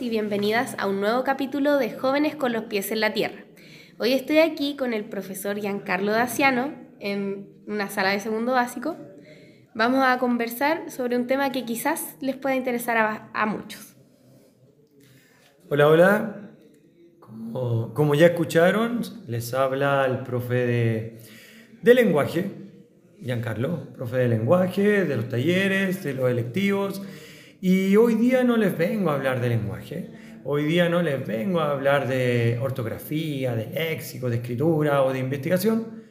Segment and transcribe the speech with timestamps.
[0.00, 3.44] y bienvenidas a un nuevo capítulo de Jóvenes con los pies en la tierra.
[3.98, 8.96] Hoy estoy aquí con el profesor Giancarlo Daciano en una sala de segundo básico.
[9.74, 13.96] Vamos a conversar sobre un tema que quizás les pueda interesar a, muchos.
[15.70, 16.50] Hola, hola.
[17.94, 21.18] Como, ya escucharon, les habla el profe de,
[21.82, 22.50] de lenguaje,
[23.22, 27.02] Giancarlo, profe de lenguaje, de los talleres, de los electivos
[27.60, 30.10] y hoy día no les vengo a hablar de lenguaje,
[30.44, 35.18] hoy día no les vengo a hablar de ortografía, de léxico, de escritura o de
[35.18, 36.04] investigación,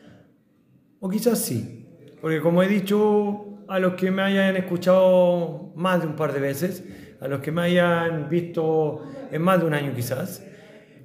[1.00, 1.88] o quizás sí,
[2.22, 6.40] porque como he dicho, a los que me hayan escuchado más de un par de
[6.40, 6.84] veces,
[7.22, 10.46] a los que me hayan visto en más de un año quizás,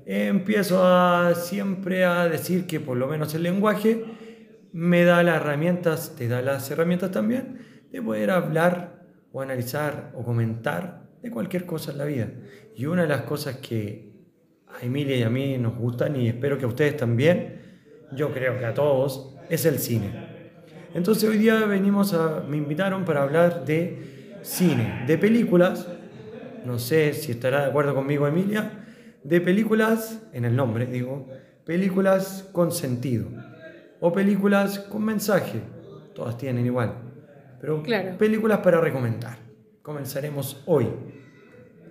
[0.06, 4.04] empiezo siempre a decir que por lo menos el lenguaje
[4.72, 7.58] me da las herramientas, te da las herramientas también
[7.90, 8.99] de poder hablar
[9.32, 12.28] o analizar o comentar de cualquier cosa en la vida.
[12.74, 14.10] Y una de las cosas que
[14.68, 17.60] a Emilia y a mí nos gustan y espero que a ustedes también,
[18.12, 20.10] yo creo que a todos, es el cine.
[20.94, 25.88] Entonces hoy día venimos a, me invitaron para hablar de cine, de películas,
[26.64, 28.84] no sé si estará de acuerdo conmigo Emilia,
[29.22, 31.28] de películas, en el nombre digo,
[31.64, 33.28] películas con sentido
[34.00, 35.60] o películas con mensaje,
[36.14, 37.09] todas tienen igual
[37.60, 37.82] pero
[38.18, 39.38] películas para recomendar.
[39.82, 40.88] Comenzaremos hoy.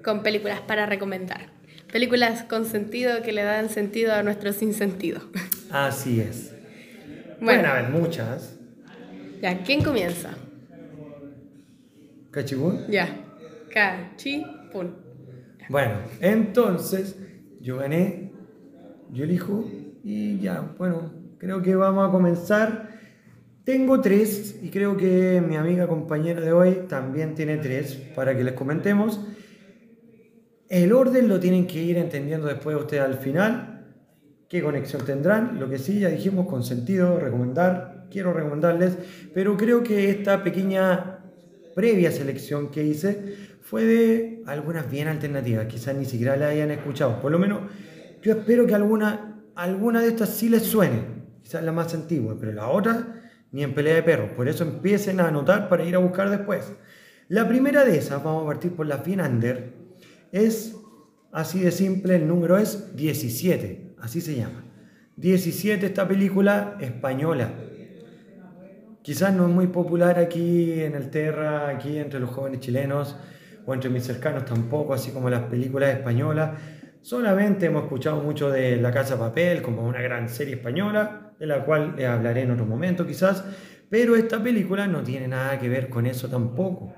[0.04, 1.50] Con películas para recomendar.
[1.92, 5.22] Películas con sentido que le dan sentido a nuestro sinsentido.
[5.72, 6.54] Así es.
[7.42, 8.60] Bueno, Pueden haber muchas.
[9.42, 10.32] Ya, ¿quién comienza?
[12.32, 12.86] ¿Cachipún?
[12.88, 13.08] Ya.
[13.74, 14.96] Cachipún.
[15.70, 17.16] Bueno, entonces
[17.62, 18.32] yo gané,
[19.12, 19.66] yo elijo
[20.04, 22.99] y ya, bueno, creo que vamos a comenzar
[23.70, 28.44] tengo tres y creo que mi amiga compañera de hoy también tiene tres para que
[28.44, 29.20] les comentemos.
[30.70, 33.86] El orden lo tienen que ir entendiendo después ustedes al final.
[34.50, 35.60] ¿Qué conexión tendrán?
[35.60, 38.98] Lo que sí, ya dijimos con sentido, recomendar, quiero recomendarles,
[39.36, 41.20] pero creo que esta pequeña
[41.76, 47.22] previa selección que hice fue de algunas bien alternativas, quizás ni siquiera la hayan escuchado,
[47.22, 47.60] por lo menos
[48.24, 51.04] yo espero que alguna, alguna de estas sí les suene,
[51.44, 53.20] quizás la más antigua, pero la otra
[53.52, 54.30] ni en pelea de perros.
[54.36, 56.72] Por eso empiecen a anotar para ir a buscar después.
[57.28, 59.74] La primera de esas, vamos a partir por la Finander,
[60.32, 60.76] es
[61.32, 64.64] así de simple, el número es 17, así se llama.
[65.18, 67.52] 17 esta película española.
[69.02, 73.16] Quizás no es muy popular aquí en el Terra, aquí entre los jóvenes chilenos
[73.66, 76.60] o entre mis cercanos tampoco, así como las películas españolas.
[77.02, 81.64] Solamente hemos escuchado mucho de La Casa Papel como una gran serie española, de la
[81.64, 83.44] cual le hablaré en otro momento quizás,
[83.90, 86.94] pero esta película no tiene nada que ver con eso tampoco.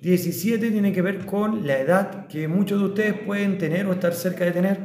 [0.00, 4.12] 17 tiene que ver con la edad que muchos de ustedes pueden tener o estar
[4.14, 4.78] cerca de tener,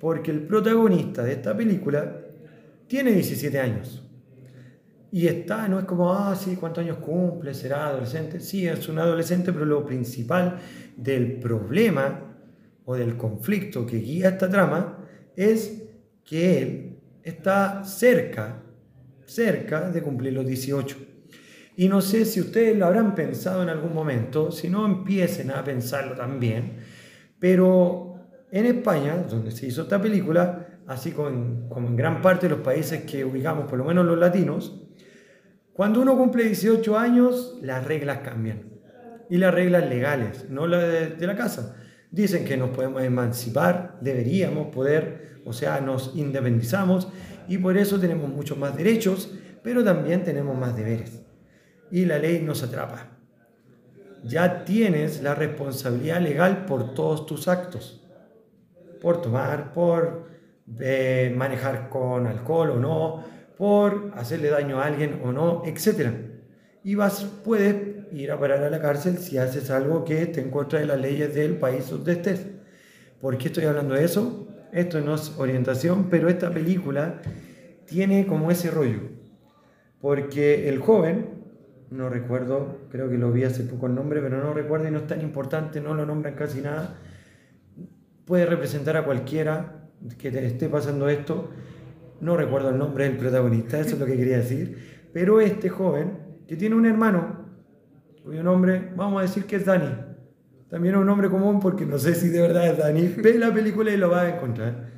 [0.00, 2.20] porque el protagonista de esta película
[2.86, 4.02] tiene 17 años.
[5.12, 7.54] Y está, no es como, ah, sí, ¿cuántos años cumple?
[7.54, 8.40] ¿Será adolescente?
[8.40, 10.58] Sí, es un adolescente, pero lo principal
[10.96, 12.34] del problema
[12.84, 14.98] o del conflicto que guía esta trama
[15.36, 15.84] es
[16.24, 16.85] que él
[17.26, 18.62] está cerca,
[19.24, 20.96] cerca de cumplir los 18.
[21.76, 25.64] Y no sé si ustedes lo habrán pensado en algún momento, si no empiecen a
[25.64, 26.76] pensarlo también,
[27.40, 28.14] pero
[28.52, 33.02] en España, donde se hizo esta película, así como en, gran parte de los países
[33.02, 34.84] que ubicamos, por lo menos los latinos,
[35.72, 38.70] cuando uno cumple 18 años, las reglas cambian.
[39.28, 41.76] Y las reglas legales, no las de la casa.
[42.12, 47.08] Dicen que nos podemos emancipar, deberíamos poder, o sea, nos independizamos
[47.48, 49.32] y por eso tenemos muchos más derechos,
[49.62, 51.22] pero también tenemos más deberes.
[51.90, 53.16] Y la ley nos atrapa.
[54.24, 58.04] Ya tienes la responsabilidad legal por todos tus actos,
[59.00, 60.26] por tomar, por
[60.80, 63.24] eh, manejar con alcohol o no,
[63.56, 66.10] por hacerle daño a alguien o no, etc.
[66.82, 70.50] Y vas, puedes ir a parar a la cárcel si haces algo que esté en
[70.50, 72.46] contra de las leyes del país donde estés.
[73.20, 74.45] ¿Por qué estoy hablando de eso?
[74.76, 77.22] Esto no es orientación, pero esta película
[77.86, 79.00] tiene como ese rollo.
[80.02, 81.30] Porque el joven,
[81.90, 84.98] no recuerdo, creo que lo vi hace poco el nombre, pero no recuerdo y no
[84.98, 86.98] es tan importante, no lo nombran casi nada,
[88.26, 89.88] puede representar a cualquiera
[90.18, 91.48] que te esté pasando esto.
[92.20, 95.08] No recuerdo el nombre del protagonista, eso es lo que quería decir.
[95.14, 97.46] Pero este joven, que tiene un hermano
[98.22, 100.05] cuyo nombre, vamos a decir que es Dani.
[100.68, 103.14] También es un nombre común porque no sé si de verdad es Dani.
[103.18, 104.96] Ve la película y lo vas a encontrar.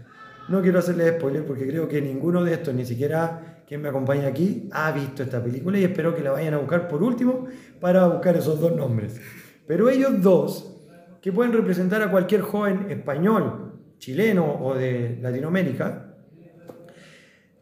[0.48, 4.28] No quiero hacerle spoiler porque creo que ninguno de estos, ni siquiera quien me acompaña
[4.28, 7.48] aquí, ha visto esta película y espero que la vayan a buscar por último
[7.80, 9.20] para buscar esos dos nombres.
[9.66, 10.74] Pero ellos dos
[11.20, 16.14] que pueden representar a cualquier joven español, chileno o de Latinoamérica,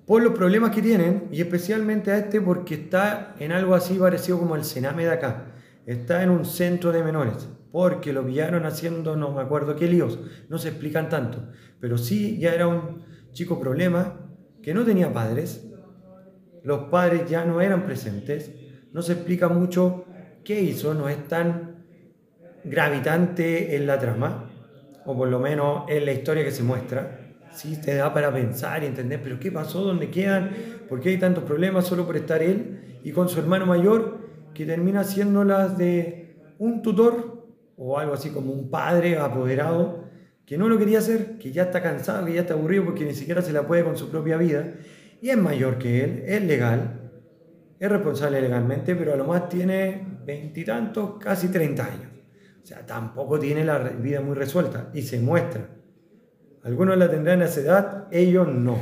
[0.06, 4.38] por los problemas que tienen y especialmente a este porque está en algo así parecido
[4.38, 5.46] como el Sename de acá.
[5.86, 10.18] Está en un centro de menores porque lo pillaron haciendo no me acuerdo qué líos,
[10.48, 11.48] no se explican tanto,
[11.80, 14.20] pero sí ya era un chico problema
[14.62, 15.66] que no tenía padres,
[16.62, 18.52] los padres ya no eran presentes,
[18.92, 20.04] no se explica mucho
[20.44, 21.84] qué hizo, no es tan
[22.64, 24.50] gravitante en la trama,
[25.04, 27.26] o por lo menos en la historia que se muestra
[27.56, 29.82] sí te da para pensar y entender, pero ¿qué pasó?
[29.82, 30.50] ¿Dónde quedan?
[30.88, 33.00] ¿Por qué hay tantos problemas solo por estar él?
[33.02, 34.18] Y con su hermano mayor,
[34.54, 37.35] que termina siendo las de un tutor
[37.76, 40.04] o algo así como un padre apoderado,
[40.44, 43.14] que no lo quería hacer, que ya está cansado, que ya está aburrido porque ni
[43.14, 44.74] siquiera se la puede con su propia vida,
[45.20, 47.10] y es mayor que él, es legal,
[47.78, 52.12] es responsable legalmente, pero a lo más tiene veintitantos, casi treinta años.
[52.62, 55.68] O sea, tampoco tiene la vida muy resuelta y se muestra.
[56.64, 58.76] Algunos la tendrán a esa edad, ellos no.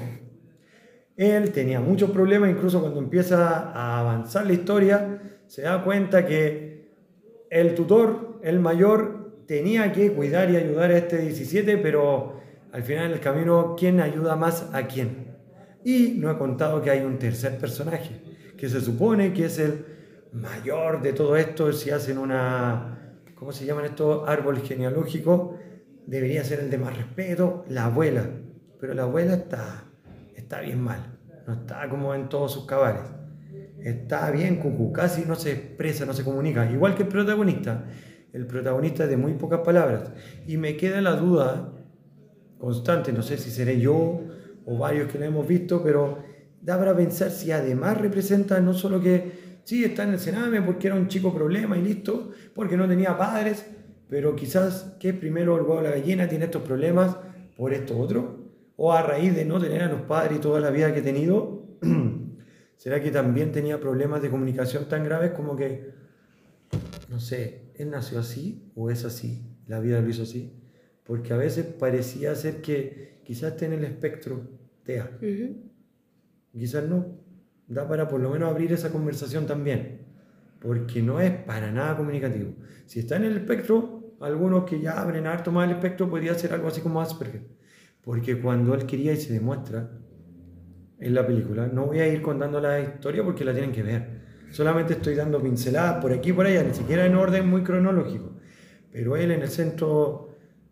[1.16, 6.94] Él tenía muchos problemas, incluso cuando empieza a avanzar la historia, se da cuenta que
[7.50, 12.40] el tutor, el mayor, tenía que cuidar y ayudar a este 17, pero
[12.72, 15.34] al final del camino, ¿quién ayuda más a quién?
[15.82, 18.20] Y no he contado que hay un tercer personaje,
[18.58, 19.86] que se supone que es el
[20.32, 24.28] mayor de todo esto, si hacen una, ¿cómo se llaman estos?
[24.28, 25.58] Árbol genealógico,
[26.06, 28.28] debería ser el de más respeto, la abuela.
[28.78, 29.84] Pero la abuela está,
[30.36, 33.04] está bien mal, no está como en todos sus cabales.
[33.80, 36.70] Está bien cucu, casi no se expresa, no se comunica.
[36.70, 37.84] Igual que el protagonista.
[38.34, 40.10] El protagonista de muy pocas palabras.
[40.46, 41.72] Y me queda la duda
[42.58, 44.22] constante, no sé si seré yo
[44.66, 46.18] o varios que lo hemos visto, pero
[46.60, 50.88] da para pensar si además representa no solo que sí está en el Sename porque
[50.88, 53.66] era un chico problema y listo, porque no tenía padres,
[54.08, 57.16] pero quizás que primero el huevo la gallina tiene estos problemas
[57.56, 60.70] por esto otro, o a raíz de no tener a los padres y toda la
[60.70, 61.68] vida que he tenido,
[62.76, 65.92] ¿será que también tenía problemas de comunicación tan graves como que,
[67.08, 70.52] no sé, él nació así o es así, la vida lo hizo así?
[71.04, 74.48] Porque a veces parecía ser que quizás esté en el espectro
[74.84, 75.18] TEA,
[76.52, 77.18] quizás no,
[77.68, 80.04] da para por lo menos abrir esa conversación también
[80.64, 82.54] porque no es para nada comunicativo.
[82.86, 86.54] Si está en el espectro, algunos que ya abren harto más el espectro podría ser
[86.54, 87.42] algo así como Asperger,
[88.00, 89.90] porque cuando él quería y se demuestra
[90.98, 94.23] en la película, no voy a ir contando la historia porque la tienen que ver.
[94.54, 98.36] Solamente estoy dando pinceladas por aquí y por allá, ni siquiera en orden muy cronológico.
[98.92, 100.28] Pero él en el centro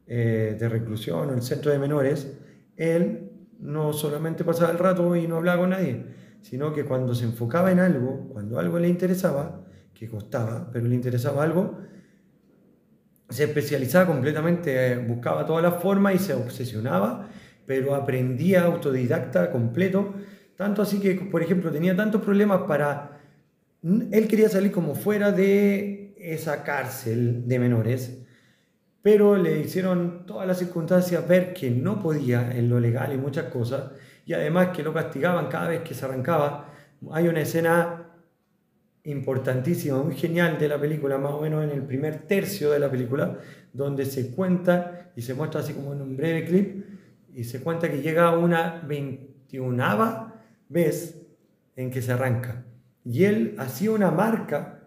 [0.06, 2.32] eh, de reclusión o el centro de menores,
[2.76, 6.06] él no solamente pasaba el rato y no hablaba con nadie,
[6.42, 10.94] sino que cuando se enfocaba en algo, cuando algo le interesaba, que costaba, pero le
[10.94, 11.80] interesaba algo,
[13.30, 17.30] se especializaba completamente, buscaba todas las formas y se obsesionaba,
[17.66, 20.14] pero aprendía autodidacta completo,
[20.56, 23.11] tanto así que, por ejemplo, tenía tantos problemas para...
[23.82, 28.22] Él quería salir como fuera de esa cárcel de menores,
[29.02, 33.46] pero le hicieron todas las circunstancias ver que no podía en lo legal y muchas
[33.46, 33.90] cosas,
[34.24, 36.72] y además que lo castigaban cada vez que se arrancaba.
[37.10, 38.08] Hay una escena
[39.02, 42.88] importantísimo, muy genial de la película, más o menos en el primer tercio de la
[42.88, 43.38] película,
[43.72, 46.84] donde se cuenta y se muestra así como en un breve clip,
[47.34, 50.32] y se cuenta que llega una 21
[50.68, 51.20] vez
[51.74, 52.64] en que se arranca.
[53.04, 54.80] Y él hacía una marca,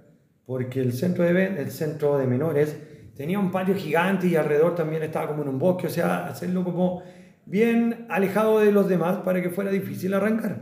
[0.45, 2.77] porque el centro de, el centro de menores
[3.15, 6.63] tenía un patio gigante y alrededor también estaba como en un bosque, o sea, hacerlo
[6.63, 7.03] como
[7.45, 10.62] bien alejado de los demás para que fuera difícil arrancar.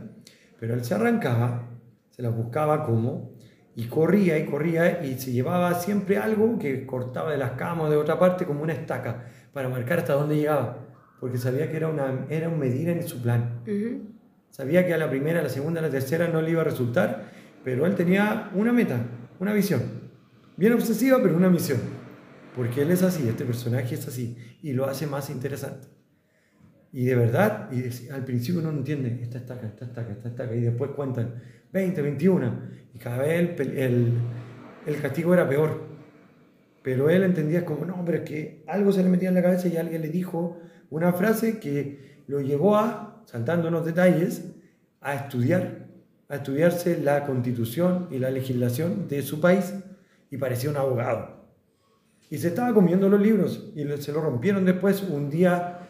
[0.58, 1.68] Pero él se arrancaba,
[2.10, 3.34] se la buscaba como
[3.76, 7.96] y corría y corría y se llevaba siempre algo que cortaba de las camas de
[7.96, 10.78] otra parte como una estaca para marcar hasta dónde llegaba,
[11.20, 13.62] porque sabía que era, una, era un medir en su plan.
[14.50, 16.64] Sabía que a la primera, a la segunda, a la tercera no le iba a
[16.64, 17.24] resultar,
[17.64, 19.00] pero él tenía una meta,
[19.40, 19.82] una visión.
[20.56, 21.78] Bien obsesiva, pero una misión.
[22.54, 25.88] Porque él es así, este personaje es así, y lo hace más interesante.
[26.92, 30.54] Y de verdad, y al principio uno no entiende, esta estaca, esta estaca, esta estaca,
[30.54, 31.42] y después cuentan
[31.72, 32.60] 20, 21,
[32.94, 34.12] y cada vez el,
[34.86, 35.82] el, castigo era peor.
[36.82, 39.66] Pero él entendía como, no, pero es que algo se le metía en la cabeza
[39.66, 44.44] y alguien le dijo una frase que lo llevó a, saltando unos detalles,
[45.00, 45.83] a estudiar,
[46.28, 49.74] a estudiarse la constitución y la legislación de su país
[50.30, 51.44] y parecía un abogado.
[52.30, 55.80] Y se estaba comiendo los libros y se lo rompieron después un día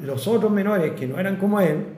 [0.00, 1.94] los otros menores que no eran como él,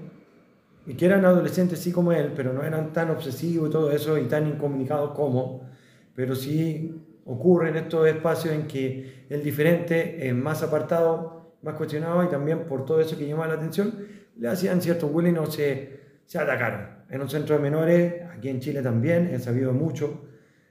[0.87, 4.17] y que eran adolescentes sí como él, pero no eran tan obsesivos y todo eso
[4.19, 5.69] y tan incomunicados como,
[6.15, 12.23] pero sí ocurre en estos espacios en que el diferente es más apartado, más cuestionado
[12.23, 13.93] y también por todo eso que llama la atención,
[14.37, 16.96] le hacían cierto bullying o se, se atacaron.
[17.09, 20.25] En un centro de menores, aquí en Chile también, he sabido mucho,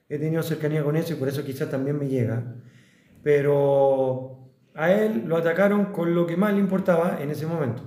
[0.10, 2.56] he tenido cercanía con eso y por eso quizás también me llega.
[3.24, 7.84] Pero a él lo atacaron con lo que más le importaba en ese momento,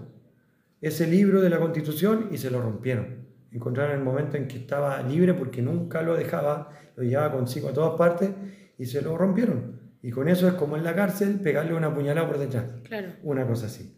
[0.81, 3.28] ese libro de la Constitución y se lo rompieron.
[3.52, 7.73] Encontraron el momento en que estaba libre porque nunca lo dejaba, lo llevaba consigo a
[7.73, 8.31] todas partes
[8.78, 9.81] y se lo rompieron.
[10.02, 12.64] Y con eso es como en la cárcel pegarle una puñalada por detrás.
[12.85, 13.09] Claro.
[13.23, 13.98] Una cosa así.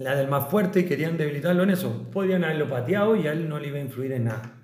[0.00, 2.08] La del más fuerte querían debilitarlo en eso.
[2.10, 4.58] Podían haberlo pateado y a él no le iba a influir en nada.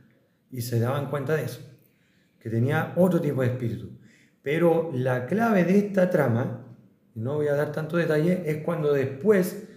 [0.50, 1.60] Y se daban cuenta de eso.
[2.38, 3.90] Que tenía otro tipo de espíritu.
[4.40, 6.64] Pero la clave de esta trama,
[7.14, 9.68] no voy a dar tanto detalle, es cuando después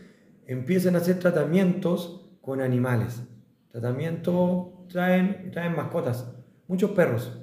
[0.47, 3.21] empiezan a hacer tratamientos con animales.
[3.69, 6.37] Tratamientos traen, traen mascotas,
[6.69, 7.37] muchos perros,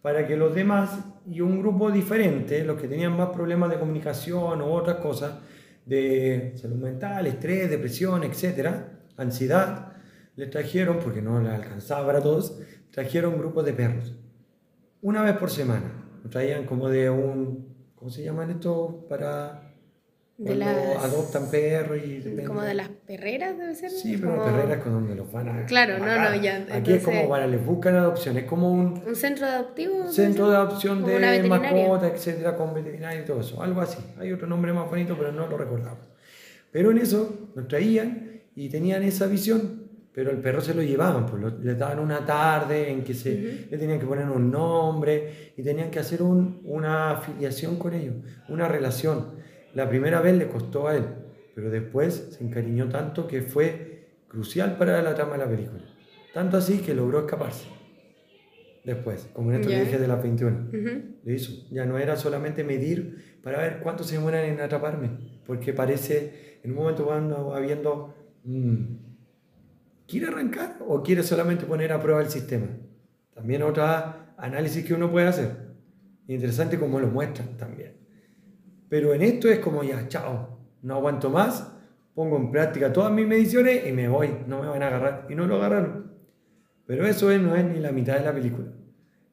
[0.00, 4.62] para que los demás y un grupo diferente, los que tenían más problemas de comunicación
[4.62, 5.34] o otras cosas,
[5.88, 9.92] de salud mental, estrés, depresión, etcétera, ansiedad,
[10.36, 12.58] les trajeron, porque no les alcanzaba para todos,
[12.90, 14.14] trajeron grupos de perros.
[15.00, 16.04] Una vez por semana.
[16.22, 19.06] Lo traían como de un, ¿cómo se llaman esto?
[19.08, 19.67] Para
[20.38, 22.22] De las- adoptan perros y...
[22.46, 23.90] Como de las perreras, debe ser.
[23.90, 25.66] Sí, pero como perreras con donde los van a...
[25.66, 29.02] Claro, no, no, ya, Aquí entonces- es como para les buscan adopción, es como un
[29.04, 29.94] Un centro adoptivo.
[29.98, 33.98] debe centro de adopción de mascotas, etcétera, con veterinario y todo eso, algo así.
[34.20, 36.06] Hay otro nombre más bonito, pero no lo recordamos.
[36.70, 41.26] Pero en eso nos traían y tenían esa visión, pero el perro se lo llevaban,
[41.26, 45.52] pues lo- les daban una tarde en que se, le tenían que poner un nombre
[45.56, 48.14] y tenían que hacer un- una afiliación con ellos,
[48.48, 49.36] una relación.
[49.74, 51.04] La primera vez le costó a él,
[51.54, 55.84] pero después se encariñó tanto que fue crucial para la trama de la película.
[56.34, 57.66] Tanto así que logró escaparse.
[58.84, 59.84] Después, como en esto que Ya.
[59.84, 60.68] dije de las 21.
[60.68, 61.02] Ujú.
[61.24, 61.52] Lo hizo.
[61.70, 66.70] Ya no era solamente medir para ver cuánto se demoran en atraparme, porque parece, en
[66.70, 68.82] un momento van habiendo, mm,
[70.06, 72.66] ¿quiere arrancar o quiere solamente poner a prueba el sistema?
[73.34, 75.50] También otra análisis que uno puede hacer.
[76.26, 77.96] Interesante como lo muestran también.
[78.88, 81.72] Pero en esto es como ya, chao, no aguanto más,
[82.14, 85.26] pongo en práctica todas mis mediciones y me voy, no me van a agarrar.
[85.28, 86.12] Y no lo agarraron.
[86.86, 88.68] Pero eso es- no es ni la mitad de la película.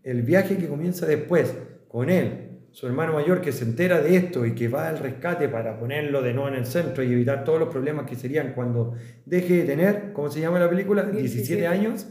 [0.03, 1.55] El viaje que comienza después
[1.87, 5.47] con él, su hermano mayor que se entera de esto y que va al rescate
[5.47, 8.93] para ponerlo de nuevo en el centro y evitar todos los problemas que serían cuando
[9.25, 11.03] deje de tener, ¿cómo se llama la película?
[11.03, 11.21] 17
[11.61, 11.67] 17.
[11.67, 12.07] años.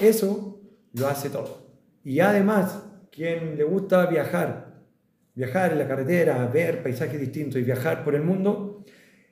[0.00, 0.60] Eso
[0.92, 1.70] lo hace todo.
[2.04, 4.69] Y además, quien le gusta viajar,
[5.34, 8.84] viajar en la carretera, ver paisajes distintos y viajar por el mundo,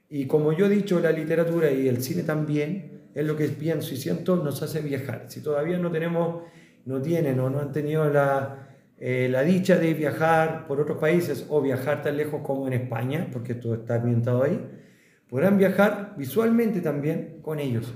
[0.08, 3.94] y como yo he dicho, la literatura y el cine también, es lo que pienso
[3.94, 5.24] y siento, nos hace viajar.
[5.28, 6.44] Si todavía no tenemos,
[6.84, 11.46] no tienen o no han tenido la, eh, la dicha de viajar por otros países
[11.48, 14.60] o viajar tan lejos como en España, porque esto está ambientado ahí,
[15.28, 17.92] podrán viajar visualmente también con ellos.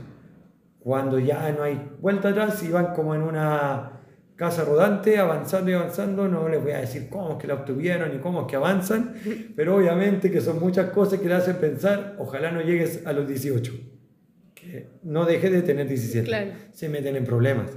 [0.80, 4.01] Cuando ya no hay vuelta atrás y van como en una
[4.42, 8.12] casa rodante, avanzando y avanzando, no les voy a decir cómo es que la obtuvieron
[8.12, 9.14] y cómo es que avanzan,
[9.56, 13.28] pero obviamente que son muchas cosas que le hacen pensar, ojalá no llegues a los
[13.28, 13.72] 18,
[14.52, 16.50] que no dejes de tener 17, Claro.
[16.72, 17.70] se meten en problemas,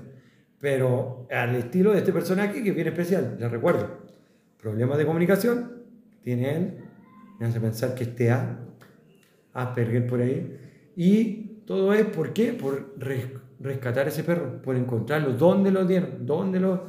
[0.60, 4.00] pero al estilo de este personaje que es bien especial, les recuerdo,
[4.60, 5.84] problemas de comunicación,
[6.24, 6.78] tiene él,
[7.40, 8.60] me hace pensar que este A,
[9.54, 10.58] Asperger por ahí,
[10.96, 12.54] y todo es ¿por qué?
[12.54, 12.96] Por
[13.60, 16.86] res- rescatar ese perro, por encontrarlo, dónde lo dieron, dónde lo,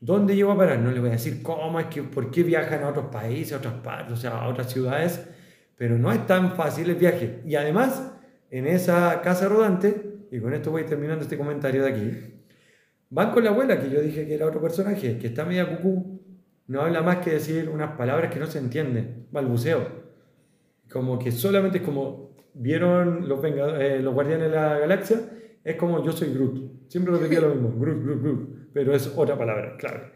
[0.00, 2.82] dónde llegó a parar, no le voy a decir cómo es que, por qué viajan
[2.84, 5.26] a otros países, a otras partes, o sea, a otras ciudades,
[5.76, 8.12] pero no es tan fácil el viaje, y además,
[8.50, 12.34] en esa casa rodante, y con esto voy terminando este comentario de aquí,
[13.10, 16.20] van con la abuela, que yo dije que era otro personaje, que está media cucú,
[16.66, 20.06] no habla más que decir unas palabras que no se entienden, balbuceo.
[20.90, 25.18] Como que solamente es como vieron los, Venga- eh, los Guardianes de la Galaxia,
[25.64, 26.88] es como yo soy Groot.
[26.88, 30.12] Siempre repetía lo mismo, Groot, Groot, Groot, pero es otra palabra, clave.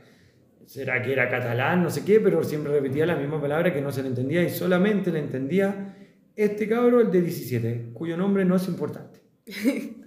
[0.66, 3.90] Será que era catalán, no sé qué, pero siempre repetía la misma palabra que no
[3.90, 5.96] se le entendía y solamente le entendía
[6.34, 9.20] este cabro, el de 17, cuyo nombre no es importante.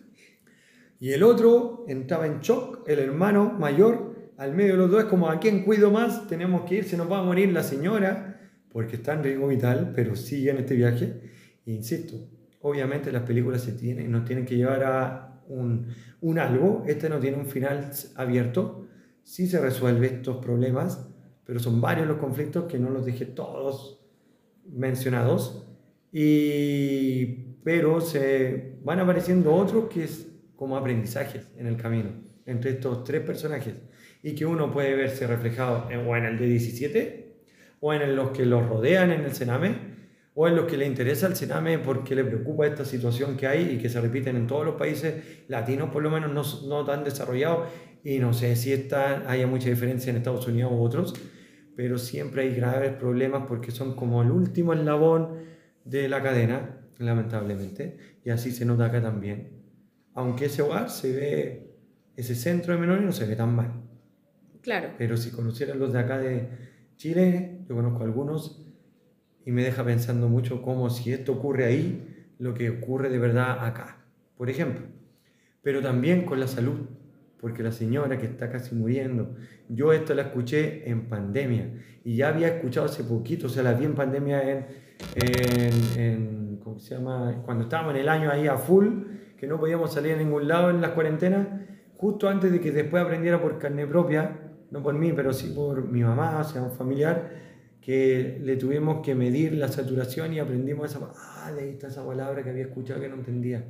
[0.97, 5.09] Y el otro entraba en shock, el hermano mayor, al medio de los dos, es
[5.09, 8.49] como a quién cuido más, tenemos que ir, se nos va a morir la señora,
[8.71, 11.21] porque está en riesgo vital, pero sigue en este viaje.
[11.65, 12.15] E insisto,
[12.65, 15.85] obviamente las películas se tienen, nos tienen que llevar a un,
[16.39, 18.87] algo, este no tiene un final abierto,
[19.21, 21.07] sí se resuelve estos problemas,
[21.45, 24.03] pero son varios los conflictos que no los dejé todos
[24.67, 25.67] mencionados,
[26.11, 32.09] y, pero se van apareciendo otros que es como aprendizajes en el camino
[32.47, 33.75] entre estos tres personajes.
[34.23, 37.35] y que uno puede verse reflejado en, o en el de 17
[37.79, 39.94] o en los que los rodean en el Sename
[40.37, 43.75] o en los que le interesa el Sename porque le preocupa esta situación que hay
[43.75, 47.05] y que se repiten en todos los países latinos, por lo menos no, no tan
[47.05, 47.69] desarrollados,
[48.03, 51.13] y no sé si está, haya mucha diferencia en Estados Unidos u otros,
[51.75, 55.37] pero siempre hay graves problemas porque son como el último eslabón
[55.85, 59.63] de la cadena, lamentablemente, y así se nota acá también.
[60.13, 61.75] Aunque ese hogar se ve,
[62.17, 63.71] ese centro de menores no se ve tan mal.
[64.61, 64.89] Claro.
[64.97, 66.49] Pero si conocieran los de acá de
[66.97, 68.64] Chile, yo conozco algunos,
[69.45, 73.65] y me deja pensando mucho cómo si esto ocurre ahí, lo que ocurre de verdad
[73.65, 73.97] acá,
[74.37, 74.85] por ejemplo.
[75.61, 76.79] Pero también con la salud,
[77.39, 79.35] porque la señora que está casi muriendo,
[79.69, 81.73] yo esto la escuché en pandemia
[82.03, 84.67] y ya había escuchado hace poquito, o sea, la vi en pandemia
[85.15, 87.41] en, ¿cómo se llama?
[87.45, 88.87] Cuando estábamos en el año ahí a full,
[89.37, 91.47] que no podíamos salir a ningún lado en las cuarentenas,
[91.97, 94.39] justo antes de que después aprendiera por carne propia,
[94.71, 97.44] no por mí, pero sí por mi mamá, o sea, un familiar,
[97.85, 102.43] que le tuvimos que medir la saturación y aprendimos esa, ah, ahí está esa palabra
[102.43, 103.63] que había escuchado que no entendía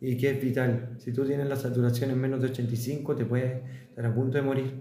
[0.00, 1.02] y que es.
[1.02, 4.42] Si tú tienes la saturación en menos de 85, te puedes estar a punto de
[4.42, 4.74] morir.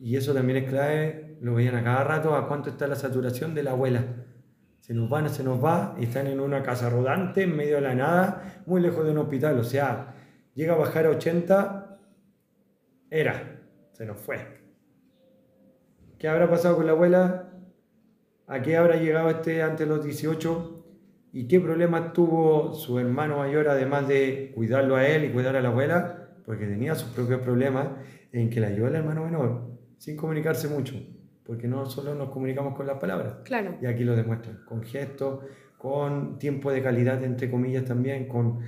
[0.00, 3.54] Y eso también es clave, lo veían a cada rato, a cuánto está la saturación
[3.54, 4.04] de la abuela.
[4.80, 7.82] Se nos van, se nos va, y están en una casa rodante, en medio de
[7.82, 9.56] la nada, muy lejos de un hospital.
[9.60, 10.16] O sea,
[10.54, 12.00] llega a bajar a 80,
[13.08, 13.60] era,
[13.92, 14.64] se nos fue.
[16.18, 17.43] ¿Qué habrá pasado con la abuela?
[18.46, 20.84] ¿A qué habrá llegado este antes de los 18?
[21.32, 25.62] ¿Y qué problemas tuvo su hermano mayor además de cuidarlo a él y cuidar a
[25.62, 26.28] la abuela?
[26.44, 27.88] Porque tenía sus propios problemas
[28.32, 30.94] en que la ayudó al hermano menor, sin comunicarse mucho,
[31.42, 33.36] porque no solo nos comunicamos con las palabras.
[33.44, 33.78] Claro.
[33.80, 35.44] Y aquí lo demuestran, con gestos,
[35.78, 38.58] con tiempo de calidad, entre comillas también, con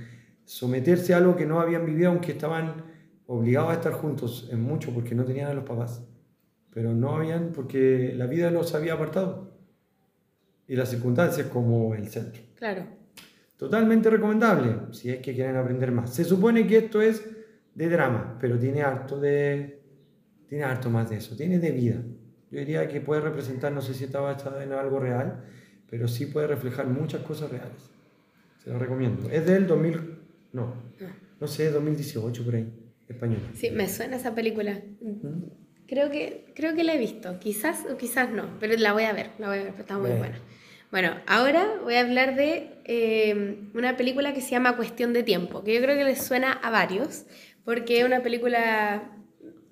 [0.43, 2.83] someterse a algo que no habían vivido, aunque estaban
[3.27, 6.03] obligados a estar juntos en mucho, porque no tenían a los papás.
[6.73, 9.56] Pero no habían, porque la vida los había apartado
[10.67, 12.41] y las circunstancias como el centro.
[12.55, 12.85] Claro.
[13.55, 16.13] Totalmente recomendable si es que quieren aprender más.
[16.13, 17.23] Se supone que esto es
[17.73, 19.77] de drama, pero tiene harto de
[20.47, 22.01] tiene harto más de eso, tiene de vida.
[22.49, 25.43] Yo diría que puede representar, no sé si está basada en algo real,
[25.89, 27.89] pero sí puede reflejar muchas cosas reales.
[28.63, 29.29] Se lo recomiendo.
[29.29, 30.19] Es del 2000,
[30.53, 30.73] no,
[31.39, 32.73] no sé, 2018 por ahí,
[33.07, 33.41] español.
[33.53, 34.81] Sí, me suena esa película.
[35.87, 39.13] Creo que, creo que la he visto, quizás o quizás no, pero la voy a
[39.13, 40.17] ver, la voy a ver, está muy Bueno.
[40.19, 40.39] buena.
[40.91, 45.63] Bueno, ahora voy a hablar de eh, una película que se llama Cuestión de Tiempo,
[45.63, 47.25] que yo creo que les suena a varios,
[47.65, 49.11] porque es una película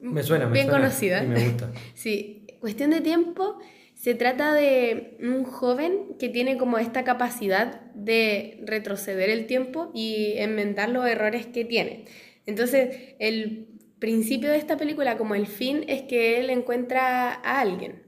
[0.02, 1.24] Me suena, me bien suena conocida.
[1.24, 1.72] y me gusta.
[1.94, 3.60] sí, Cuestión de Tiempo
[3.94, 10.34] se trata de un joven que tiene como esta capacidad de retroceder el tiempo y
[10.38, 12.06] enmendar los errores que tiene.
[12.46, 13.68] Entonces, el
[14.06, 18.04] principio de esta película, como el fin, es que él encuentra a alguien.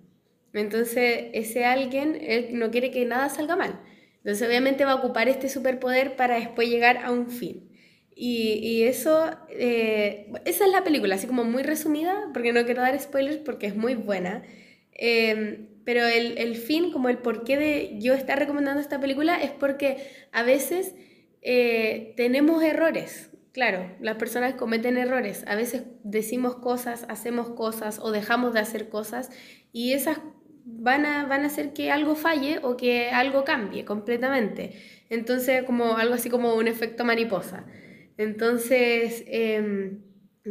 [0.53, 3.81] Entonces, ese alguien, él no quiere que nada salga mal.
[4.17, 7.71] Entonces, obviamente va a ocupar este superpoder para después llegar a un fin.
[8.15, 12.99] Y, eso, eh, esa es la película, así como muy resumida, porque no quiero dar
[12.99, 14.43] spoilers porque es muy buena.
[14.93, 19.49] Eh, pero el, el fin, como el porqué de yo estar recomendando esta película, es
[19.49, 19.97] porque
[20.31, 20.93] a veces
[21.41, 23.26] eh, tenemos errores.
[23.57, 25.43] Claro, las personas cometen errores.
[25.47, 29.31] A veces decimos cosas, hacemos cosas o dejamos de hacer cosas
[29.73, 30.19] y esas
[30.63, 34.73] van a, van a hacer que algo falle o que algo cambie completamente.
[35.09, 37.65] Entonces, como algo así como un efecto mariposa.
[38.19, 40.03] Entonces, em,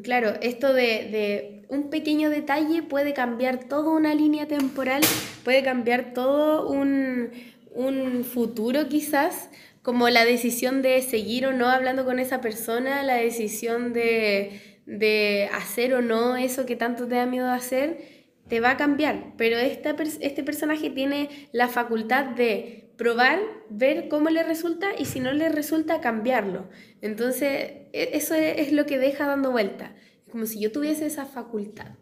[0.02, 5.02] claro, esto de, de un pequeño detalle puede cambiar toda una línea temporal,
[5.44, 7.30] puede cambiar todo un,
[7.72, 9.48] un futuro quizás,
[9.86, 15.48] como la decisión de seguir o no hablando con esa persona, la decisión de, de
[15.52, 18.00] hacer o no eso que tanto te da miedo hacer,
[18.48, 19.34] te va a cambiar.
[19.38, 23.38] Pero esta, este personaje tiene la facultad de probar,
[23.70, 26.68] ver cómo le resulta y si no le resulta, cambiarlo.
[27.00, 27.50] Entonces,
[27.92, 29.94] e- eso es, es lo que deja dando vuelta.
[30.32, 31.92] Como si yo tuviese esa facultad.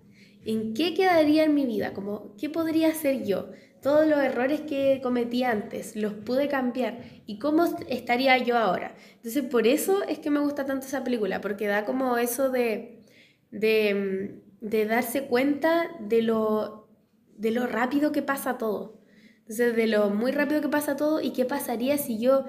[0.47, 1.93] ¿En qué quedaría en mi vida?
[1.93, 3.51] Como, ¿Qué podría hacer yo?
[3.85, 7.01] Todos los errores que cometí antes los pude cambiar.
[7.27, 8.97] ¿Y cómo est- estaría yo ahora?
[9.17, 13.05] Entonces, por eso es que me gusta tanto esa película, porque da como eso de,
[13.51, 16.89] de, mm, de darse cuenta de lo,
[17.37, 19.01] de lo rápido que pasa todo.
[19.41, 22.47] Entonces, de lo muy rápido que pasa todo y qué pasaría si yo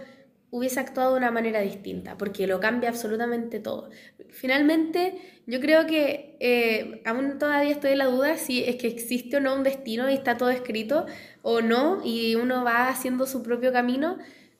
[0.52, 3.90] hubiese actuado de una manera distinta, porque lo cambia absolutamente todo.
[4.30, 9.38] Finalmente, yo creo que eh, aún todavía estoy en la duda si es que existe
[9.38, 11.06] o no un destino y está todo escrito
[11.42, 14.18] o no, y uno va haciendo su propio camino,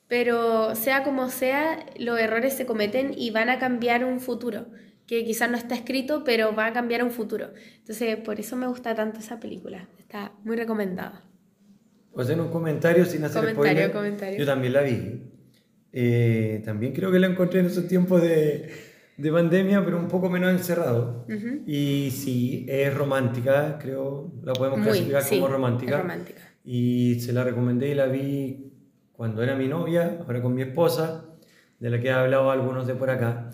[0.08, 4.68] pero sea como sea, los errores se cometen y van a cambiar un futuro.
[5.08, 7.54] que quizás no está escrito, pero va a cambiar un futuro.
[7.78, 9.88] Entonces, por eso me gusta tanto esa película.
[10.00, 11.24] Está muy recomendada.
[12.12, 13.92] O sea, en un comentario sin hacer Comentario, spoiler.
[13.92, 14.40] comentario.
[14.40, 15.22] Yo también la vi.
[15.98, 18.70] Eh, también creo que la encontré en esos tiempos de,
[19.16, 21.26] de pandemia, pero un poco menos encerrado.
[21.30, 21.62] Ujú.
[21.66, 26.02] Y sí, es romántica, creo, la podemos Muy, clasificar sí, como romántica.
[26.02, 26.42] romántica.
[26.66, 28.74] Y se la recomendé y la vi
[29.14, 31.30] cuando era mi novia, ahora con mi esposa,
[31.80, 33.52] de la que he hablado algunos de por acá.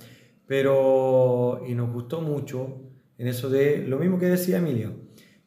[0.48, 2.82] Pero, y nos gustó mucho
[3.20, 4.96] en eso de lo mismo que decía Emilio,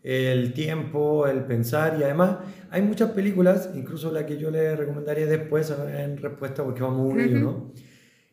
[0.04, 2.36] el tiempo, el pensar y además
[2.74, 7.24] hay muchas películas, incluso la que yo le recomendaría después en respuesta porque vamos uno
[7.24, 7.36] y Ujú.
[7.38, 7.72] uno,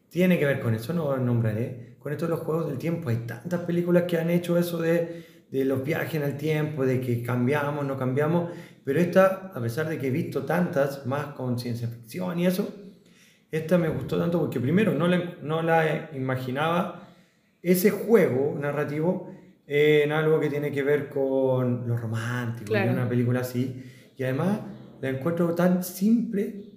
[0.10, 3.10] tiene que ver con eso, no nombraré, con esto de los juegos del tiempo.
[3.10, 7.00] Hay tantas películas que han hecho eso de, de los viajes en el tiempo, de
[7.00, 8.50] que cambiamos, no cambiamos,
[8.84, 12.68] pero esta, a pesar de que he visto tantas, más con ciencia ficción y eso,
[13.52, 17.10] esta me gustó tanto porque primero no la, no la imaginaba
[17.62, 19.30] ese juego narrativo
[19.68, 22.92] en algo que tiene que ver con lo romántico, y Claro.
[22.92, 23.84] una película así,
[24.18, 24.60] y además
[25.02, 26.72] la encuentro tan simple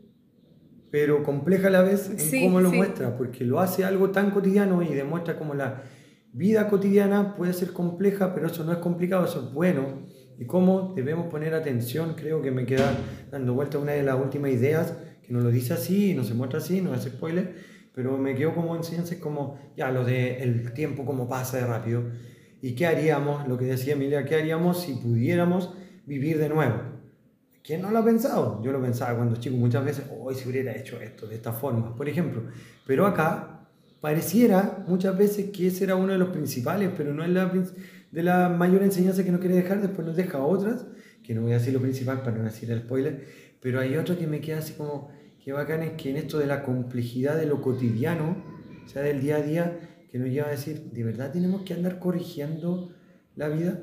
[0.91, 2.77] pero compleja a la vez en Sí, cómo lo sí.
[2.77, 5.83] muestra, porque lo hace algo tan cotidiano y demuestra cómo la
[6.33, 10.03] vida cotidiana puede ser compleja, pero eso no es complicado, eso es bueno.
[10.39, 12.97] Y cómo debemos poner atención, creo que me queda
[13.33, 16.61] dando vuelta una de las últimas ideas, que no lo dice así, no se muestra
[16.61, 17.57] así, no hace spoiler,
[17.93, 21.67] pero me quedo como enseñanza, es como ya lo de el tiempo como pasa de
[21.67, 22.05] rápido.
[22.63, 23.49] ¿Y qué haríamos?
[23.49, 25.75] Lo que decía Emilia, ¿qué haríamos si pudiéramos
[26.07, 26.94] vivir de nuevo?
[27.65, 28.63] ¿Quién no lo ha pensado?
[28.63, 31.97] Yo lo pensaba cuando chico muchas veces, hoy se hubiera hecho esto de esta forma,
[31.97, 32.43] por ejemplo.
[32.87, 33.67] Pero acá
[34.03, 37.51] pareciera muchas veces que ese era uno de los principales, pero no es la
[38.13, 40.85] de la mayor enseñanza que nos quiere dejar, después nos deja otras,
[41.23, 43.25] que no voy a decir lo principal para no decir el spoiler,
[43.61, 45.11] pero hay otro que me queda así como,
[45.43, 48.37] qué bacán es que en esto de la complejidad de lo cotidiano,
[48.85, 49.79] o sea, del día a día,
[50.13, 52.93] que nos lleva a decir, ¿de verdad tenemos que andar corrigiendo
[53.37, 53.81] la vida?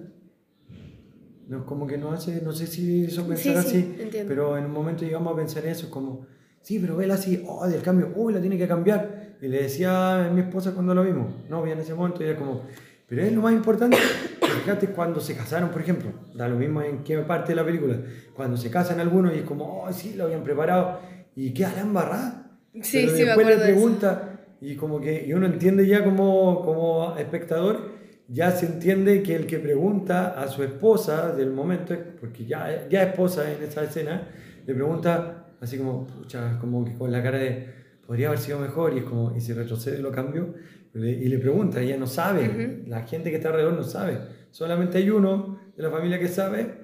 [1.52, 4.30] No, como que no hace, no sé si eso pensar Sí, sí, así, entiendo.
[4.30, 6.26] pero en un momento llegamos a pensar eso, como,
[6.62, 9.36] sí, pero vela así, oh, del cambio, uy, la tiene que cambiar.
[9.42, 12.62] Y le decía a mi esposa cuando lo vimos, no, en ese momento, era como,
[13.08, 13.98] pero es lo más importante,
[14.64, 17.98] fíjate cuando se casaron, por ejemplo, da lo mismo en qué parte de la película,
[18.34, 21.00] cuando se casan algunos y es como, oh, sí, lo habían preparado,
[21.36, 22.52] y queda la embarrada.
[22.82, 23.74] Sí, Pero sí, me después acuerdo le de eso.
[23.74, 29.36] pregunta, y como que y uno entiende ya como, como espectador, ya se entiende que
[29.36, 34.28] el que pregunta a su esposa del momento, porque ya, ya esposa en esa escena,
[34.66, 37.68] le pregunta así como, pucha, como que con la cara de,
[38.06, 40.54] podría haber sido mejor, y es como, y si retrocede lo cambio,
[40.94, 44.20] y le pregunta, ella no sabe, la gente que está alrededor no sabe,
[44.52, 46.82] solamente hay uno de la familia que sabe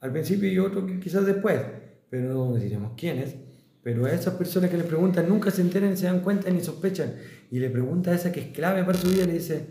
[0.00, 1.60] al principio y otro que quizás después,
[2.10, 3.36] pero no diremos quién es.
[3.82, 7.14] Pero a esas personas que le preguntan nunca se enteran, se dan cuenta ni sospechan.
[7.50, 9.66] Y le pregunta a esa que es clave para su vida, le dice,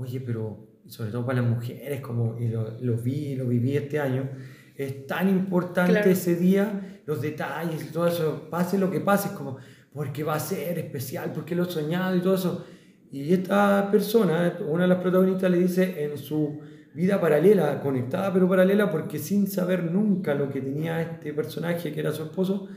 [0.00, 4.00] oye, pero sobre todo para las mujeres, como y lo, lo vi, lo viví este
[4.00, 4.28] año,
[4.76, 6.10] es tan importante Claro.
[6.10, 9.58] ese día, los detalles y todo eso, pase lo que pase, es como,
[9.92, 12.64] porque va a ser especial, porque lo he soñado y todo eso.
[13.12, 16.60] Y esta persona, una de las protagonistas, le dice en su
[16.94, 22.00] vida paralela, conectada pero paralela, porque sin saber nunca lo que tenía este personaje que
[22.00, 22.68] era su esposo,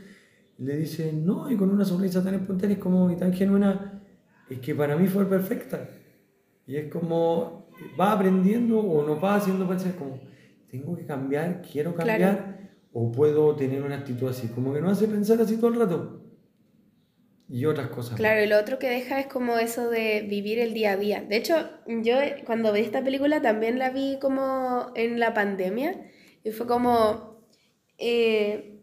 [0.58, 4.02] le dice, no, y con una sonrisa tan espontánea como, y tan genuina,
[4.48, 5.88] es que para mí fue perfecta.
[6.66, 7.68] Y es como,
[8.00, 10.18] va aprendiendo o nos va haciendo pensar como,
[10.70, 12.44] tengo que cambiar, quiero cambiar, Claro.
[12.92, 16.20] o puedo tener una actitud así, como que nos hace pensar así todo el rato.
[17.48, 18.16] Y otras cosas.
[18.16, 21.22] Claro, y lo otro que deja es como eso de vivir el día a día.
[21.22, 25.94] De hecho, yo cuando vi esta película también la vi como en la pandemia
[26.42, 27.44] y fue como,
[27.98, 28.80] eh,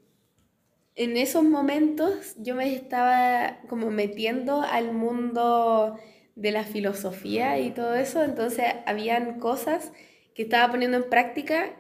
[0.96, 5.98] en esos momentos yo me estaba como metiendo al mundo
[6.36, 9.92] de la filosofía y todo eso, entonces habían cosas
[10.34, 11.72] que estaba poniendo en práctica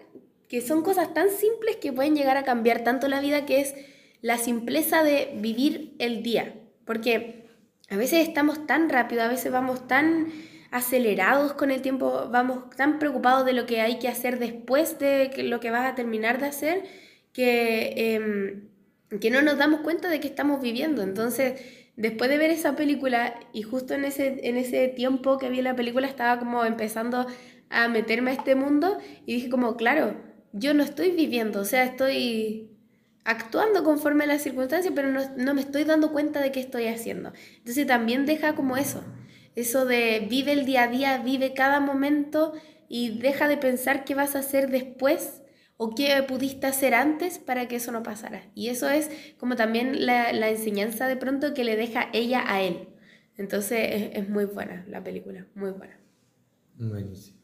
[0.51, 3.73] que son cosas tan simples que pueden llegar a cambiar tanto la vida, que es
[4.21, 6.55] la simpleza de vivir el día.
[6.83, 7.45] Porque
[7.89, 10.27] a veces estamos tan rápido, a veces vamos tan
[10.69, 15.31] acelerados con el tiempo, vamos tan preocupados de lo que hay que hacer después de
[15.43, 16.83] lo que vas a terminar de hacer,
[17.31, 18.67] que, em,
[19.21, 21.01] que no nos damos cuenta de que estamos viviendo.
[21.01, 21.61] Entonces,
[21.95, 25.75] después de ver esa película, y justo en ese, en ese tiempo que vi la
[25.75, 27.27] película, estaba como empezando
[27.69, 30.15] a meterme a este mundo y dije como, claro,
[30.53, 32.69] yo no estoy viviendo, o sea, estoy
[33.23, 36.87] actuando conforme a las circunstancias, pero no, no me estoy dando cuenta de qué estoy
[36.87, 37.31] haciendo.
[37.57, 39.03] Entonces también deja como eso,
[39.55, 42.53] eso de vive el día a día, vive cada momento
[42.89, 45.40] y deja de pensar qué vas a hacer después
[45.83, 48.43] o qué pudiste hacer antes para que eso no pasara.
[48.53, 52.61] Y eso es como también la, la enseñanza de pronto que le deja ella a
[52.61, 52.89] él.
[53.35, 55.99] Entonces es, es muy buena la película, muy buena.
[56.77, 57.39] Buenísimo.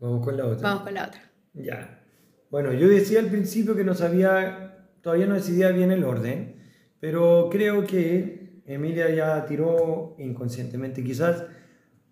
[0.00, 0.66] Vamos con la otra.
[0.66, 1.20] Vamos con la otra.
[1.52, 2.02] Ya.
[2.50, 6.56] Bueno, yo decía al principio que no sabía, todavía no decidía bien el orden,
[7.00, 11.44] pero creo que Emilia ya tiró inconscientemente, quizás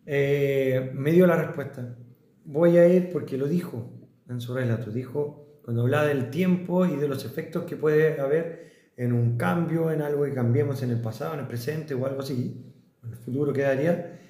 [0.05, 1.97] eh, me dio la respuesta.
[2.45, 4.02] Voy a ir porque lo dijo
[4.33, 4.91] en su relato.
[4.91, 9.91] Dijo, cuando hablaba del tiempo y de los efectos que puede haber en un cambio,
[9.91, 13.17] en algo que cambiemos en el pasado, en el presente o algo así, en el
[13.17, 14.21] futuro quedaría,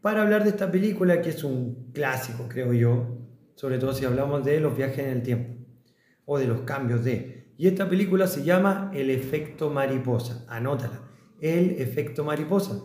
[0.00, 3.18] para hablar de esta película que es un clásico, creo yo,
[3.54, 5.54] sobre todo si hablamos de los viajes en el tiempo
[6.24, 7.52] o de los cambios de.
[7.58, 11.02] Y esta película se llama El efecto mariposa, anótala,
[11.40, 12.82] El efecto mariposa.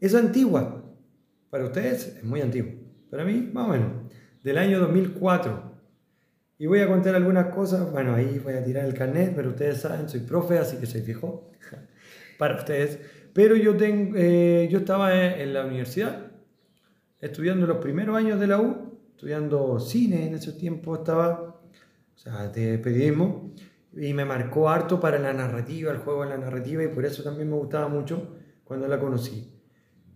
[0.00, 0.84] Es antigua,
[1.50, 2.72] para ustedes es muy antigua,
[3.10, 3.90] para mí más o menos,
[4.42, 5.73] del año 2004.
[6.56, 9.80] Y voy a contar algunas cosas, bueno, ahí voy a tirar el carnet, pero ustedes
[9.80, 11.50] saben, soy profe, así que soy fijo
[12.38, 12.98] para ustedes.
[13.32, 16.30] Pero yo, tengo, eh, yo estaba en la universidad,
[17.20, 22.48] estudiando los primeros años de la U, estudiando cine en ese tiempo estaba, o sea,
[22.48, 23.52] de periodismo,
[23.92, 27.24] y me marcó harto para la narrativa, el juego de la narrativa, y por eso
[27.24, 29.52] también me gustaba mucho cuando la conocí.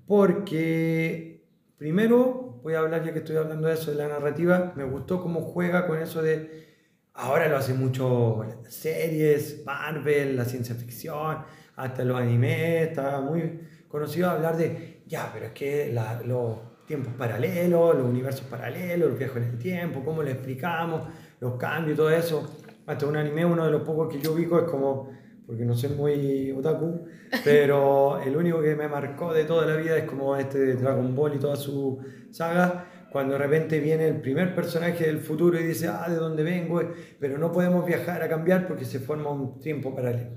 [0.06, 1.44] Porque,
[1.76, 5.22] primero, voy a hablar ya que estoy hablando de eso, de la narrativa, me gustó
[5.22, 6.66] cómo juega con eso de,
[7.14, 11.38] ahora lo hace mucho series, Marvel, la ciencia ficción,
[11.76, 17.96] hasta los animes, estaba muy conocido hablar de, ya, pero es que los tiempos paralelos,
[17.96, 21.04] los universos paralelos, los viajes en el tiempo, cómo le explicamos,
[21.40, 22.54] los cambios y todo eso.
[22.86, 25.10] Hasta un anime, uno de los pocos que yo ubico es como,
[25.48, 27.06] porque no soy muy otaku,
[27.42, 31.16] pero el único que me marcó de toda la vida es como este de Dragon
[31.16, 35.62] Ball y toda su saga, cuando de repente viene el primer personaje del futuro y
[35.62, 36.82] dice, ah, de dónde vengo,
[37.18, 40.32] pero no podemos viajar a cambiar porque se forma un tiempo paralelo.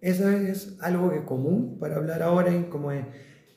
[0.00, 3.04] Eso es algo que es común para hablar ahora en como es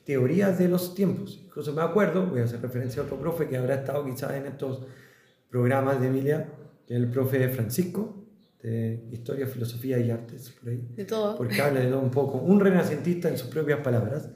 [0.04, 1.40] teorías de los tiempos.
[1.46, 4.44] Incluso me acuerdo, voy a hacer referencia a otro profe que habrá estado quizás en
[4.44, 4.86] estos
[5.48, 6.52] programas de Emilia,
[6.86, 8.23] que es el profe Francisco,
[8.68, 10.88] de Historia, Filosofía y Artes, por ahí.
[10.96, 11.36] De todo.
[11.36, 14.30] Porque habla de todo un poco, un renacentista en sus propias palabras.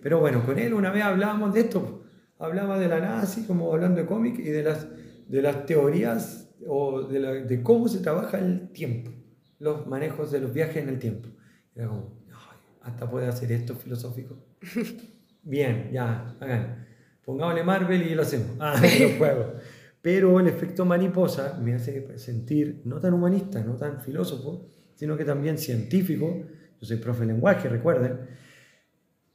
[0.00, 2.04] Pero bueno, con él una vez hablábamos de esto,
[2.38, 4.86] hablaba de la nazi, como hablando de cómic, y de las,
[5.26, 9.10] de las teorías o de, la, de cómo se trabaja el tiempo,
[9.58, 11.28] los manejos de los viajes en el tiempo.
[11.74, 12.22] Era como,
[12.82, 14.36] hasta puede hacer esto filosófico.
[15.42, 16.86] Bien, ya, hagan.
[17.24, 18.56] Pongámosle Marvel y lo hacemos.
[18.60, 19.46] Ah, los juegos.
[20.02, 25.24] Pero el efecto mariposa me hace sentir no tan humanista, no tan filósofo, sino que
[25.24, 26.42] también científico.
[26.80, 28.18] Yo soy profe de lenguaje, recuerden.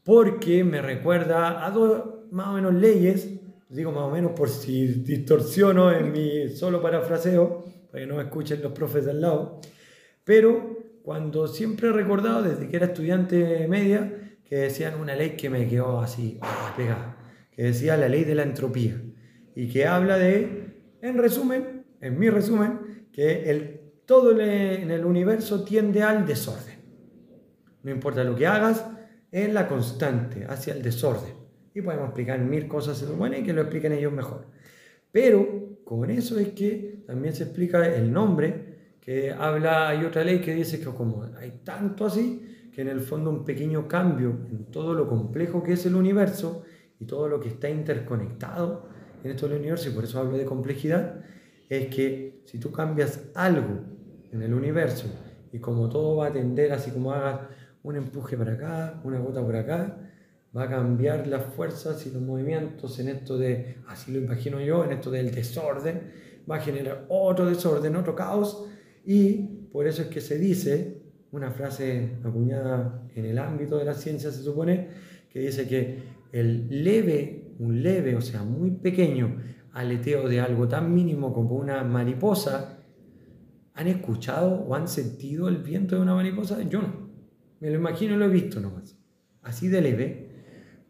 [0.04, 3.30] Porque me recuerda a dos más o menos leyes,
[3.70, 8.24] digo más o menos por si distorsiono en mi solo parafraseo, para que no me
[8.24, 9.62] escuchen los profes de al lado.
[10.26, 15.50] Pero cuando siempre he recordado desde que era estudiante media que decían una ley que
[15.50, 17.18] me quedó así ah, pegada,
[17.52, 19.02] que decía la ley de la entropía
[19.58, 25.64] y que habla de, en resumen, en mi resumen, que el, todo en el universo
[25.64, 26.76] tiende al desorden.
[27.82, 28.86] No importa lo que hagas,
[29.32, 31.34] es la constante hacia el desorden.
[31.74, 34.46] Y podemos explicar mil cosas en bueno y que lo expliquen ellos mejor.
[35.12, 40.40] Pero con eso es que también se explica el nombre que habla, hay otra ley
[40.40, 44.70] que dice que como hay tanto así, que en el fondo un pequeño cambio en
[44.70, 46.64] todo lo complejo que es el universo
[47.00, 50.46] y todo lo que está interconectado en esto del universo, y por eso hablo de
[50.46, 51.22] complejidad,
[51.70, 53.82] es que si tú cambias algo
[54.32, 55.08] en el universo
[55.52, 57.42] y como todo va a tender, así como hagas
[57.84, 59.98] un empuje para acá, una gota por acá,
[60.56, 64.84] va a cambiar las fuerzas y los movimientos en esto de, así lo imagino yo,
[64.84, 66.02] en esto del desorden,
[66.50, 68.66] va a generar otro desorden, otro caos,
[69.06, 71.02] y por eso es que se dice,
[71.32, 74.88] una frase acuñada en el ámbito de la ciencia se supone,
[75.30, 76.00] que dice que
[76.32, 79.38] el leve, un leve, o sea, muy pequeño
[79.74, 82.80] aleteo de algo tan mínimo como una mariposa,
[83.74, 86.62] ¿han escuchado o han sentido el viento de una mariposa?
[86.64, 87.08] Yo no.
[87.60, 88.98] Me lo imagino y lo he visto nomás.
[89.44, 90.28] Así de leve,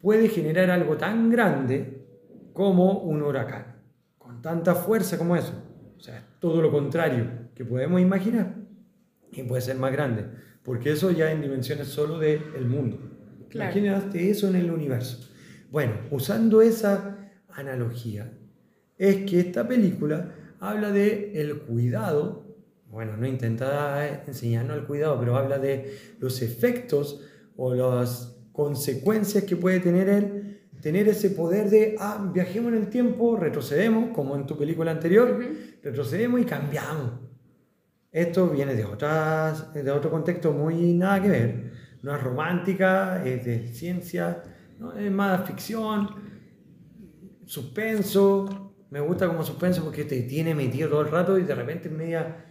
[0.01, 2.05] puede generar algo tan grande
[2.53, 3.75] como un huracán,
[4.17, 5.53] con tanta fuerza como eso.
[5.97, 8.55] O sea, todo lo contrario que podemos imaginar
[9.31, 10.25] y puede ser más grande,
[10.63, 12.99] porque eso ya en dimensiones solo del mundo.
[13.53, 15.29] Imagínate eso en el universo.
[15.69, 18.31] Bueno, usando esa analogía,
[18.97, 22.55] es que esta película habla de el cuidado,
[22.89, 27.21] bueno, no intenta enseñarnos el cuidado, pero habla de los efectos
[27.55, 32.89] o las consecuencias que puede tener él, tener ese poder de, ah, viajemos en el
[32.89, 35.39] tiempo, retrocedemos, como en tu película anterior,
[35.83, 37.11] retrocedemos y cambiamos.
[38.11, 41.71] Esto viene de, otras, de otro contexto muy nada que ver.
[42.01, 44.43] no es romántica, es de ciencia,
[44.79, 44.93] ¿no?
[44.93, 46.09] es más ficción,
[47.45, 48.73] suspenso.
[48.89, 51.93] Me gusta como suspenso porque te tiene metido todo el rato y de repente es
[51.93, 52.45] media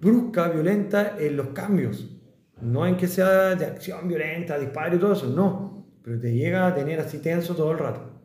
[0.00, 2.14] brusca, violenta en los cambios.
[2.60, 5.86] No en que sea de acción violenta, disparo y todo eso, no.
[6.02, 8.20] Pero te llega a tener así tenso todo el rato.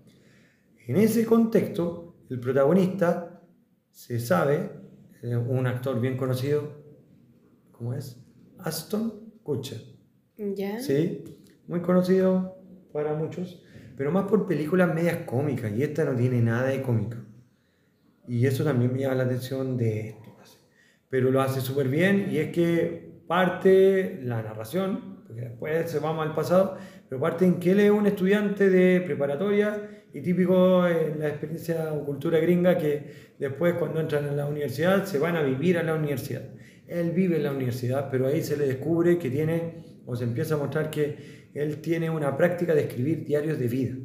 [0.87, 3.41] En ese contexto, el protagonista
[3.91, 4.69] se sabe,
[5.21, 6.83] eh, un actor bien conocido,
[7.71, 8.19] ¿cómo es?
[8.57, 9.81] Aston Kutcher.
[10.37, 10.79] ¿Ya?
[10.79, 11.23] Sí,
[11.67, 12.52] muy conocido
[12.93, 13.61] para muchos,
[13.97, 17.17] pero más por películas medias cómicas, y esta no tiene nada de cómica.
[18.27, 20.33] Y eso también me llama la atención de esto.
[21.09, 26.25] Pero lo hace súper bien, y es que parte la narración, porque después se vamos
[26.25, 26.77] al pasado,
[27.07, 31.93] pero parte en que él es un estudiante de preparatoria y típico en la experiencia
[31.93, 35.83] o cultura gringa que después cuando entran a la universidad se van a vivir a
[35.83, 36.49] la universidad.
[36.87, 40.55] Él vive en la universidad, pero ahí se le descubre que tiene, o se empieza
[40.55, 43.95] a mostrar que él tiene una práctica de escribir diarios de vida.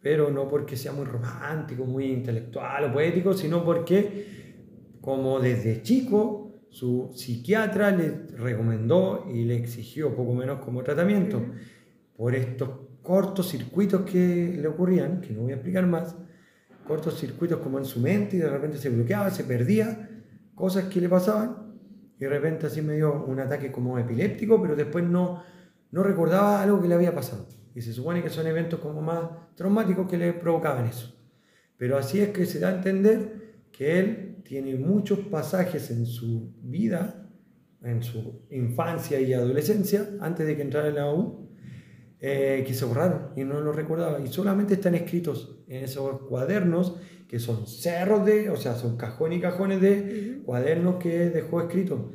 [0.00, 6.66] Pero no porque sea muy romántico, muy intelectual o poético, sino porque como desde chico
[6.70, 11.40] su psiquiatra le recomendó y le exigió poco menos como tratamiento
[12.16, 12.68] por estos
[13.00, 16.16] cortos circuitos que le ocurrían, que no voy a explicar más,
[16.86, 20.10] cortos circuitos como en su mente y de repente se bloqueaba, se perdía,
[20.54, 21.78] cosas que le pasaban
[22.18, 25.42] y de repente así me dio un ataque como epiléptico, pero después no,
[25.94, 27.46] no recordaba algo que le había pasado.
[27.72, 31.16] Y se supone que son eventos como más traumáticos que le provocaban eso.
[31.76, 36.52] Pero así es que se da a entender que él tiene muchos pasajes en su
[36.62, 37.30] vida,
[37.80, 41.48] en su infancia y adolescencia, antes de que entrara en la U,
[42.18, 44.18] eh, que se borraron y no lo recordaba.
[44.18, 46.96] Y solamente están escritos en esos cuadernos
[47.28, 52.10] que son cerros de, o sea, son cajones y cajones de cuadernos que dejó escrito,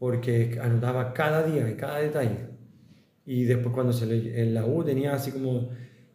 [0.00, 2.47] porque anotaba cada día y cada detalle.
[3.28, 5.68] Y después cuando se le, en la U tenía así como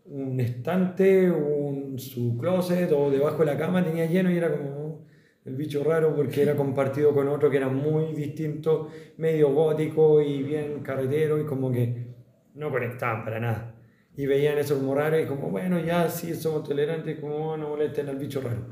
[0.05, 5.05] un estante, un, su closet o debajo de la cama tenía lleno y era como
[5.45, 10.41] el bicho raro porque era compartido con otro que era muy distinto, medio gótico y
[10.41, 12.07] bien carretero y como que
[12.55, 13.75] no conectaban para nada.
[14.17, 18.09] Y veían eso como raro y como, bueno, ya sí somos tolerantes, como no molesten
[18.09, 18.65] al bicho raro.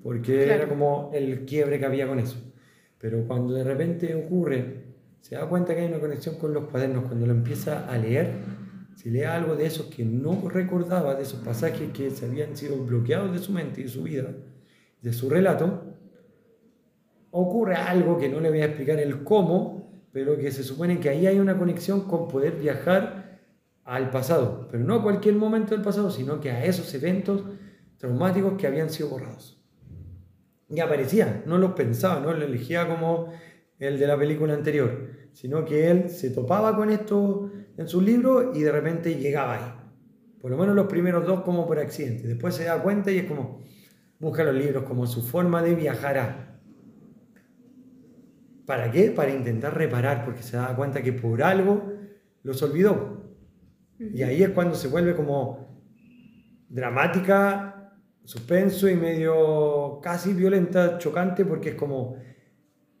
[0.00, 2.38] Porque era como el quiebre que había con eso.
[2.98, 4.83] Pero cuando de repente ocurre,
[5.24, 8.30] se da cuenta que hay una conexión con los cuadernos, cuando lo empieza a leer,
[8.94, 12.76] si lee algo de esos que no recordaba, de esos pasajes que se habían sido
[12.84, 14.34] bloqueados de su mente y de su vida,
[15.00, 15.96] de su relato,
[17.30, 21.08] ocurre algo que no le voy a explicar el cómo, pero que se supone que
[21.08, 23.40] ahí hay una conexión con poder viajar
[23.82, 27.44] al pasado, pero no a cualquier momento del pasado, sino que a esos eventos
[27.96, 29.58] traumáticos que habían sido borrados.
[30.68, 33.32] Y aparecía, no los pensaba, no lo elegía como
[33.78, 38.56] el de la película anterior, sino que él se topaba con esto en sus libros
[38.56, 39.74] y de repente llegaba ahí.
[40.40, 42.28] Por lo menos los primeros dos como por accidente.
[42.28, 43.60] Después se da cuenta y es como,
[44.20, 46.60] busca los libros como su forma de viajar a.
[48.64, 49.10] ¿Para qué?
[49.10, 51.92] Para intentar reparar, porque se da cuenta que por algo
[52.44, 53.34] los olvidó.
[53.98, 55.82] Y ahí es cuando se vuelve como
[56.68, 57.92] dramática,
[58.24, 62.16] suspenso y medio casi violenta, chocante, porque es como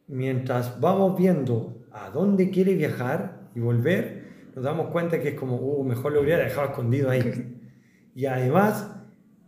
[0.08, 4.24] mientras vamos viendo a dónde quiere viajar y volver,
[4.54, 7.50] nos damos cuenta que es como, uh, mejor lo hubiera dejado escondido ahí.
[8.16, 8.94] Y además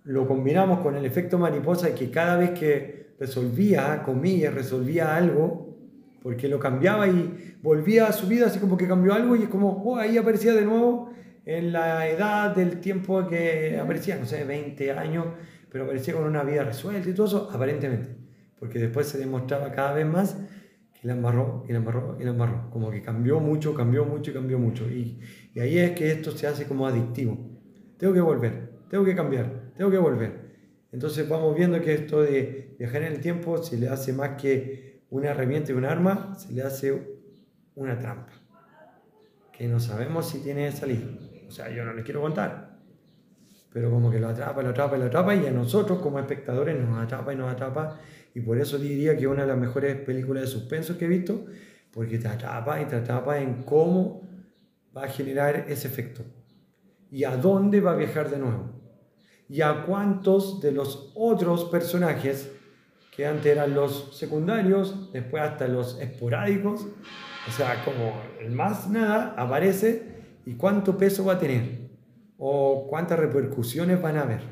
[0.02, 5.78] lo combinamos con el efecto mariposa que cada vez que resolvía, comillas, resolvía algo,
[6.20, 9.48] porque lo cambiaba y volvía a su vida, así como que cambió algo y es
[9.48, 11.12] como, oh, ahí aparecía de nuevo
[11.44, 15.26] en la edad del tiempo que aparecía, no sé, 20 años,
[15.70, 18.16] pero aparecía con una vida resuelta y todo eso, aparentemente,
[18.58, 20.36] porque después se demostraba cada vez más
[21.06, 24.32] que la embarró y la embarró y la embarró, como que cambió mucho, cambió mucho
[24.32, 24.90] y cambió mucho.
[24.90, 25.20] Y,
[25.54, 27.38] y ahí es que esto se hace como adictivo.
[27.96, 30.56] Tengo que volver, tengo que cambiar, tengo que volver.
[30.90, 35.04] Entonces vamos viendo que esto de viajar en el tiempo se le hace más que
[35.08, 37.20] una herramienta y un arma, se le hace
[37.76, 38.32] una trampa,
[39.52, 41.06] que no sabemos si tiene salida.
[41.46, 42.80] O sea, yo no les quiero contar,
[43.72, 46.98] pero como que lo atrapa, lo atrapa, lo atrapa, y a nosotros como espectadores nos
[46.98, 48.00] atrapa y nos atrapa,
[48.36, 51.46] y por eso diría que una de las mejores películas de suspenso que he visto,
[51.90, 54.28] porque te atrapa y te atrapa en cómo
[54.94, 56.22] va a generar ese efecto,
[57.10, 58.72] y a dónde va a viajar de nuevo,
[59.48, 62.52] y a cuántos de los otros personajes
[63.10, 66.86] que antes eran los secundarios, después hasta los esporádicos,
[67.48, 71.88] o sea, como el más nada aparece y cuánto peso va a tener
[72.36, 74.42] o cuántas repercusiones van a haber.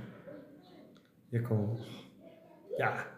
[1.31, 1.77] Y es como,
[2.79, 3.11] ya,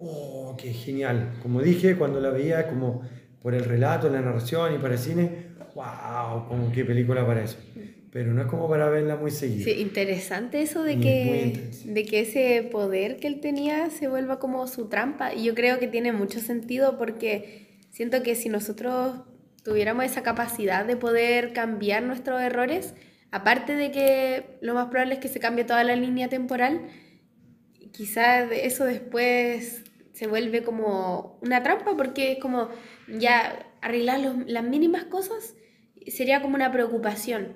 [0.00, 1.34] oh, qué genial.
[1.42, 3.02] Como dije, cuando la veía como
[3.42, 7.58] por el relato, la narración y para el cine, wow, como qué película para eso.
[8.12, 9.64] Pero no es como para verla muy seguida.
[9.64, 14.66] Sí, interesante eso de que, de que ese poder que él tenía se vuelva como
[14.66, 15.32] su trampa.
[15.32, 19.14] Y yo creo que tiene mucho sentido porque siento que si nosotros
[19.62, 22.94] tuviéramos esa capacidad de poder cambiar nuestros errores,
[23.30, 26.80] aparte de que lo más probable es que se cambie toda la línea temporal,
[27.92, 29.84] quizás eso después
[30.20, 32.68] se vuelve como una trampa porque es como
[33.08, 35.54] ya arreglar las mínimas cosas
[36.08, 37.54] sería como una preocupación,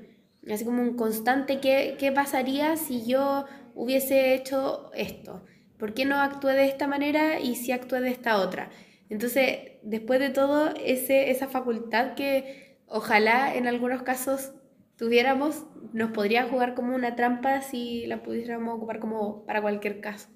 [0.51, 3.45] así como un constante, ¿qué, ¿qué pasaría si yo
[3.75, 5.45] hubiese hecho esto?
[5.79, 8.71] ¿Por qué no actué de esta manera y si actué de esta otra?
[9.11, 14.55] Entonces, después de todo, ese, esa facultad que ojalá en algunos casos
[14.97, 20.31] tuviéramos, nos podría jugar como una trampa si la pudiéramos ocupar como para cualquier caso.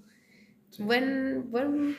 [0.79, 1.97] Buen, buen,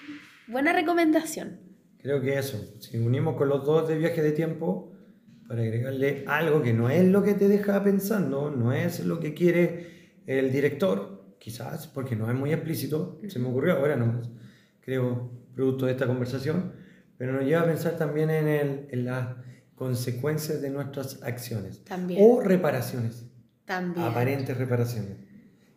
[0.47, 1.59] buena recomendación.
[2.01, 4.93] Creo que eso, si unimos con los dos de viaje de tiempo,
[5.47, 9.33] para agregarle algo que no es lo que te deja pensando, no es lo que
[9.33, 14.29] quiere el director, quizás, porque no es muy explícito, se me ocurrió ahora nomás,
[14.79, 16.73] creo, producto de esta conversación,
[17.17, 19.35] pero nos lleva a pensar también en, el, en las
[19.75, 21.83] consecuencias de nuestras acciones.
[21.83, 22.21] También.
[22.23, 23.25] O reparaciones.
[23.65, 24.05] También.
[24.05, 25.17] Aparentes reparaciones.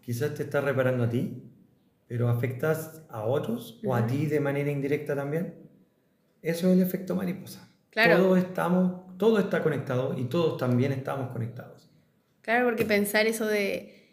[0.03, 1.51] Quizás te estás reparando a ti,
[2.13, 5.55] pero afectas a otros o a ti de manera indirecta también.
[6.43, 7.73] Eso es el efecto mariposa.
[7.89, 8.19] Claro.
[8.19, 11.89] Todos estamos, todo está conectado y todos también estamos conectados.
[12.43, 14.11] Claro, porque pensar eso de,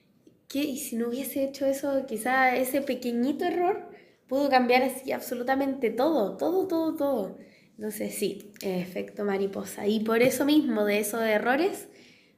[0.48, 0.64] ¿qué?
[0.64, 3.90] Y si no hubiese hecho eso, quizá ese pequeñito error
[4.30, 7.38] pudo cambiar así absolutamente todo, todo, todo, todo.
[7.76, 9.88] Entonces sí, efecto mariposa.
[9.88, 11.90] Y por eso mismo, de esos errores,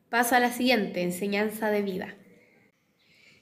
[0.10, 2.16] paso a la siguiente, enseñanza de vida.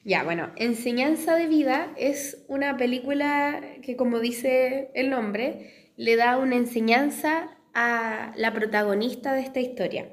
[0.09, 6.39] Ya, bueno, Enseñanza de Vida es una película que, como dice el nombre, le da
[6.39, 10.11] una enseñanza a la protagonista de esta historia.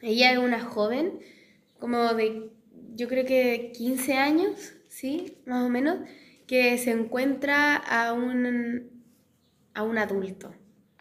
[0.00, 1.18] Ella es una joven,
[1.80, 2.52] como de,
[2.94, 5.38] yo creo que 15 años, ¿sí?
[5.44, 6.08] Más o menos,
[6.46, 8.92] que se encuentra a un,
[9.74, 10.54] a un adulto.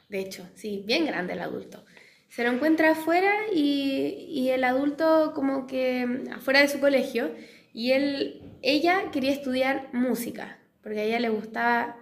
[0.09, 1.85] De hecho, sí, bien grande el adulto.
[2.27, 7.35] Se lo encuentra afuera y, y el adulto como que afuera de su colegio
[7.73, 11.97] y él, ella quería estudiar música, porque a ella le gustaba,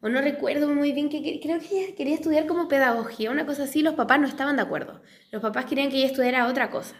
[0.00, 3.64] o no recuerdo muy bien, que creo que ella quería estudiar como pedagogía, una cosa
[3.64, 5.02] así, los papás no estaban de acuerdo.
[5.32, 6.94] Los papás querían que ella estudiara otra cosa.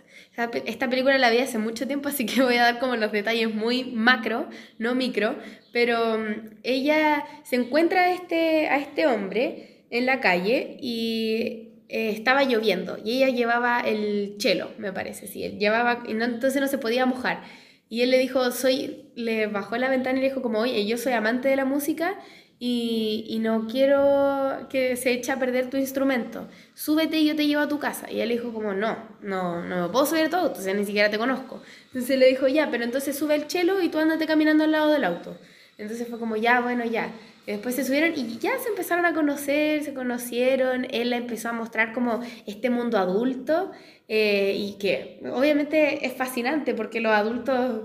[0.66, 3.54] Esta película la vi hace mucho tiempo, así que voy a dar como los detalles
[3.54, 4.48] muy macro,
[4.78, 5.36] no micro,
[5.72, 12.10] pero mm, ella se encuentra a este, a este hombre en la calle y eh,
[12.10, 17.06] estaba lloviendo y ella llevaba el chelo, me parece, sí, llevaba, entonces no se podía
[17.06, 17.42] mojar.
[17.90, 20.98] Y él le dijo, soy, le bajó la ventana y le dijo como, oye, yo
[20.98, 22.18] soy amante de la música
[22.60, 26.48] y, y, no quiero que se eche a perder tu instrumento.
[26.74, 28.10] Súbete y yo te llevo a tu casa.
[28.10, 30.74] Y él dijo como, no, no, no me puedo subir a tu auto, o sea,
[30.74, 31.62] ni siquiera te conozco.
[31.86, 34.90] Entonces le dijo, ya, pero entonces sube el chelo y tú andate caminando al lado
[34.90, 35.38] del auto.
[35.78, 37.12] Entonces fue como, ya, bueno, ya.
[37.46, 41.92] después se subieron y ya se empezaron a conocer, se conocieron, él empezó a mostrar
[41.92, 43.70] como este mundo adulto
[44.10, 47.82] eh, y que obviamente es fascinante porque los adultos,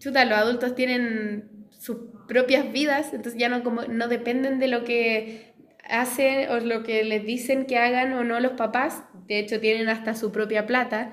[0.00, 4.82] chuta, los adultos tienen sus propias vidas, entonces ya no, como, no dependen de lo
[4.82, 5.54] que
[5.88, 9.88] hacen o lo que les dicen que hagan o no los papás, de hecho tienen
[9.88, 11.12] hasta su propia plata,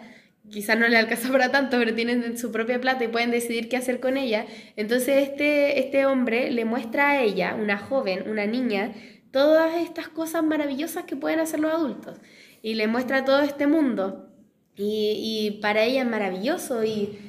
[0.50, 3.78] quizás no le alcanza para tanto, pero tienen su propia plata y pueden decidir qué
[3.78, 4.48] hacer con ella.
[4.76, 8.92] Entonces este, este hombre le muestra a ella, una joven, una niña,
[9.30, 12.20] todas estas cosas maravillosas que pueden hacer los adultos
[12.66, 14.28] y le muestra todo este mundo.
[14.76, 17.20] Y, para ella es maravilloso y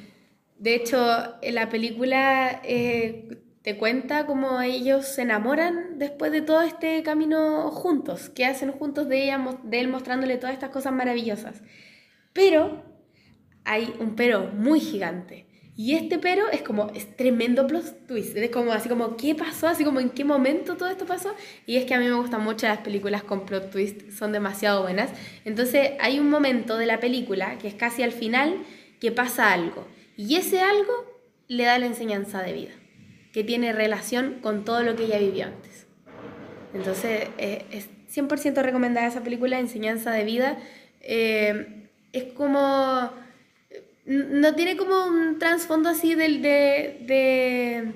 [0.57, 0.97] de hecho
[1.43, 8.29] la película eh, te cuenta cómo ellos se enamoran después de todo este camino juntos,
[8.29, 11.61] que hacen juntos de, ella, de él mostrándole todas estas cosas maravillosas.
[12.33, 12.83] Pero
[13.63, 15.46] hay un pero muy gigante.
[15.77, 18.35] Y este pero es como, es tremendo plot twist.
[18.35, 19.67] Es como, así como, ¿qué pasó?
[19.67, 21.35] Así como, ¿en qué momento todo esto pasó?
[21.67, 24.81] Y es que a mí me gustan mucho las películas con plot twist, son demasiado
[24.81, 25.11] buenas.
[25.45, 28.57] Entonces, hay un momento de la película, que es casi al final,
[28.99, 29.87] que pasa algo.
[30.17, 30.93] Y ese algo
[31.47, 32.71] le da la enseñanza de vida,
[33.31, 35.85] que tiene relación con todo lo que ella vivió antes.
[36.73, 40.57] Entonces, eh, es 100% recomendada esa película, Enseñanza de Vida.
[41.01, 43.11] Eh, es como
[44.07, 47.93] no tiene como un trasfondo así del de, de,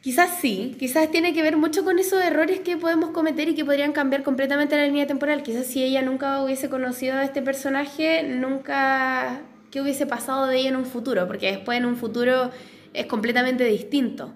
[0.00, 3.64] Quizás sí, quizás tiene que ver mucho con esos errores que podemos cometer y que
[3.64, 5.44] podrían cambiar completamente la línea temporal.
[5.44, 9.42] Quizás si ella nunca hubiese conocido a este personaje, nunca...
[9.70, 11.26] ¿Qué hubiese pasado de ella en un futuro?
[11.26, 12.50] Porque después en un futuro
[12.92, 14.34] es completamente distinto.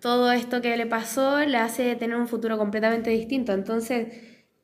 [0.00, 3.52] Todo esto que le pasó le hace tener un futuro completamente distinto.
[3.52, 4.08] Entonces,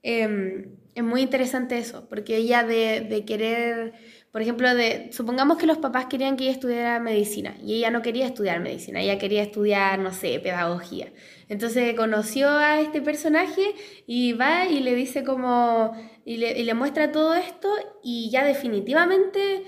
[0.03, 3.95] eh, es muy interesante eso, porque ella de, de querer,
[4.33, 8.01] por ejemplo, de, supongamos que los papás querían que ella estudiara medicina y ella no
[8.01, 11.13] quería estudiar medicina, ella quería estudiar, no sé, pedagogía.
[11.49, 13.75] Entonces conoció a este personaje
[14.07, 15.93] y va y le dice como,
[16.25, 17.69] y le, y le muestra todo esto
[18.05, 19.65] y ya definitivamente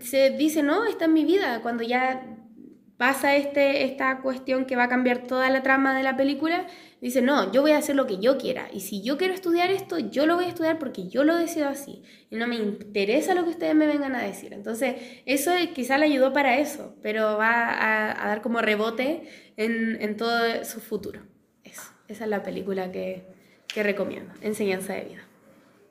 [0.00, 2.22] se dice, no, está en mi vida, cuando ya
[2.96, 6.66] pasa este, esta cuestión que va a cambiar toda la trama de la película,
[7.06, 8.68] dice, no, yo voy a hacer lo que yo quiera.
[8.72, 11.68] Y si yo quiero estudiar esto, yo lo voy a estudiar porque yo lo decido
[11.68, 12.02] así.
[12.30, 14.52] Y no me interesa lo que ustedes me vengan a decir.
[14.52, 14.96] Entonces,
[15.26, 19.22] eso quizá le ayudó para eso, pero va a, dar como rebote
[19.56, 21.20] en, en, todo su futuro.
[21.62, 23.22] Eso, esa es la película que,
[23.66, 25.28] que recomiendo, Enseñanza de Vida.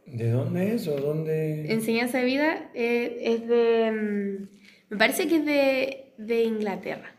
[0.05, 1.71] ¿De dónde es o dónde?
[1.71, 3.91] Enseñanza de Vida eh, es de...
[3.91, 4.47] Mm,
[4.89, 7.12] me parece que es de de Inglaterra.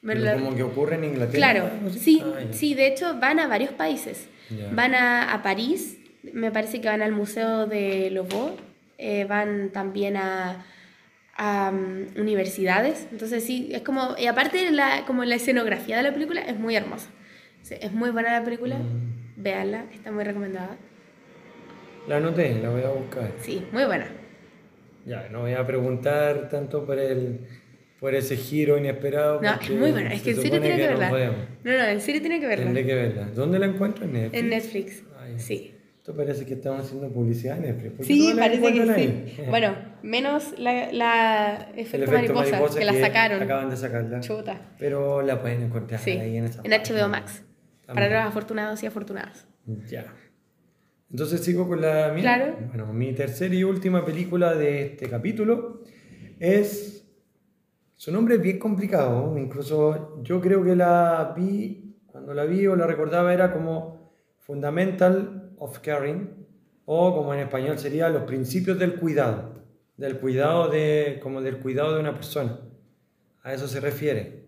[0.00, 1.52] Como que ocurre en Inglaterra.
[1.52, 4.28] Claro, sí, ah, sí, de hecho van a varios países.
[4.72, 5.98] Van a, a, París,
[6.32, 8.54] me parece que van al Museo de Louvre,
[8.96, 10.64] eh, van también a,
[11.36, 13.08] a um, universidades.
[13.12, 16.76] Entonces sí, es como, y aparte la, como la escenografía de la película es muy
[16.76, 17.10] hermosa.
[17.68, 19.42] es muy buena la película, mm.
[19.42, 20.76] véanla, está muy recomendada.
[22.06, 23.32] La anoté, la voy a buscar.
[23.40, 24.06] Sí, muy buena.
[25.04, 27.40] Ya, no voy a preguntar tanto por el
[28.00, 29.40] por ese giro inesperado.
[29.40, 31.10] No, es muy buena, es que en serio tiene que, verla.
[31.10, 32.64] No, no, en serio tiene que verla.
[32.64, 33.28] Tendré que verla.
[33.34, 34.04] ¿Dónde la encuentro?
[34.04, 34.38] En Netflix.
[34.38, 35.74] En Netflix, ah, sí.
[35.96, 38.06] Esto parece que estamos haciendo publicidad en Netflix.
[38.06, 39.42] Sí, parece que sí.
[39.50, 43.42] bueno, menos la, la efecto, mariposa, que, la sacaron.
[43.42, 44.20] Acaban de sacarla.
[44.20, 44.74] Chuta.
[44.78, 47.42] Pero la pueden encontrar ahí en esa En HBO Max.
[47.86, 49.46] Para los afortunados y afortunadas.
[49.86, 50.14] Ya.
[51.10, 52.22] Entonces sigo con la mía.
[52.22, 52.56] Claro.
[52.68, 55.82] Bueno, mi tercera y última película de este capítulo
[56.38, 56.97] es
[57.98, 62.76] su nombre es bien complicado, incluso yo creo que la vi, cuando la vi o
[62.76, 66.46] la recordaba era como Fundamental of Caring,
[66.84, 69.52] o como en español sería los principios del cuidado,
[69.96, 72.60] del cuidado de, como del cuidado de una persona.
[73.42, 74.46] A eso se refiere.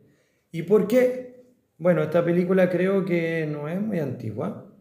[0.53, 1.43] ¿Y por qué?
[1.77, 4.73] Bueno, esta película creo que no es muy antigua,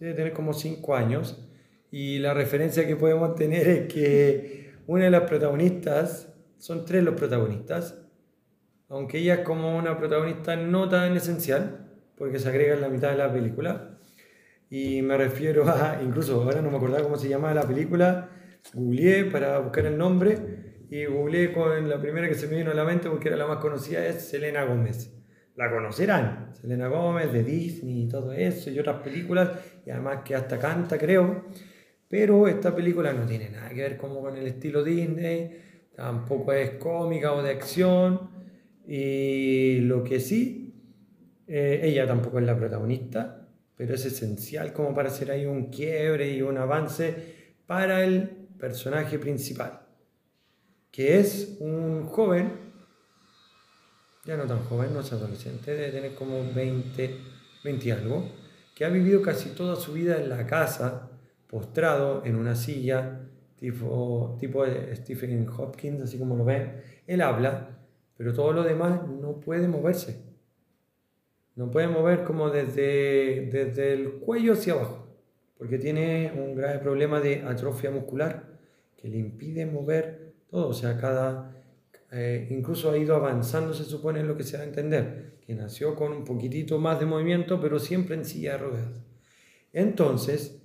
[0.00, 1.46] debe tener como 5 años,
[1.90, 6.33] y la referencia que podemos tener es que una de las protagonistas
[6.64, 8.00] son tres los protagonistas,
[8.88, 13.10] aunque ella es como una protagonista no tan esencial, porque se agrega en la mitad
[13.10, 13.98] de la película.
[14.70, 18.30] Y me refiero a, incluso ahora no me acordaba cómo se llamaba la película,
[18.72, 22.74] googleé para buscar el nombre y googleé con la primera que se me vino a
[22.74, 25.12] la mente porque era la más conocida, es Selena Gómez.
[25.56, 29.50] La conocerán, Selena Gómez de Disney y todo eso y otras películas,
[29.84, 31.44] y además que hasta canta creo,
[32.08, 35.63] pero esta película no tiene nada que ver como con el estilo Disney,
[35.94, 38.30] tampoco es cómica o de acción.
[38.86, 40.74] Y lo que sí,
[41.46, 46.32] eh, ella tampoco es la protagonista, pero es esencial como para hacer ahí un quiebre
[46.32, 47.34] y un avance
[47.66, 48.28] para el
[48.58, 49.80] personaje principal,
[50.90, 52.52] que es un joven,
[54.24, 57.16] ya no tan joven, no es adolescente, debe tener como 20,
[57.64, 58.32] 20 y algo,
[58.74, 61.10] que ha vivido casi toda su vida en la casa,
[61.46, 63.20] postrado en una silla,
[63.64, 64.62] tipo, tipo
[64.92, 67.78] Stephen Hopkins, así como lo ven, él habla,
[68.14, 70.22] pero todo lo demás no puede moverse.
[71.56, 75.06] No puede mover como desde, desde el cuello hacia abajo,
[75.56, 78.58] porque tiene un grave problema de atrofia muscular
[78.96, 81.50] que le impide mover todo, o sea, cada...
[82.12, 85.54] Eh, incluso ha ido avanzando, se supone, en lo que se va a entender, que
[85.54, 89.02] nació con un poquitito más de movimiento, pero siempre en silla de ruedas.
[89.72, 90.63] Entonces,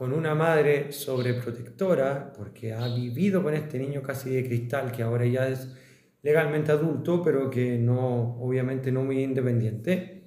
[0.00, 5.26] con una madre sobreprotectora, porque ha vivido con este niño casi de cristal, que ahora
[5.26, 5.76] ya es
[6.22, 10.22] legalmente adulto, pero que no, obviamente no muy independiente.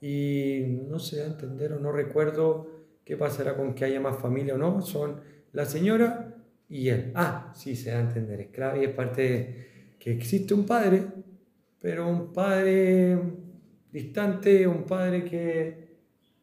[0.00, 2.66] Y no sé entender o no recuerdo
[3.04, 4.80] qué pasará con que haya más familia o no.
[4.80, 5.20] Son
[5.52, 7.12] la señora y él.
[7.14, 8.40] Ah, sí, se da a entender.
[8.40, 11.04] Es clave y es parte de que existe un padre,
[11.78, 13.18] pero un padre
[13.92, 15.84] distante, un padre que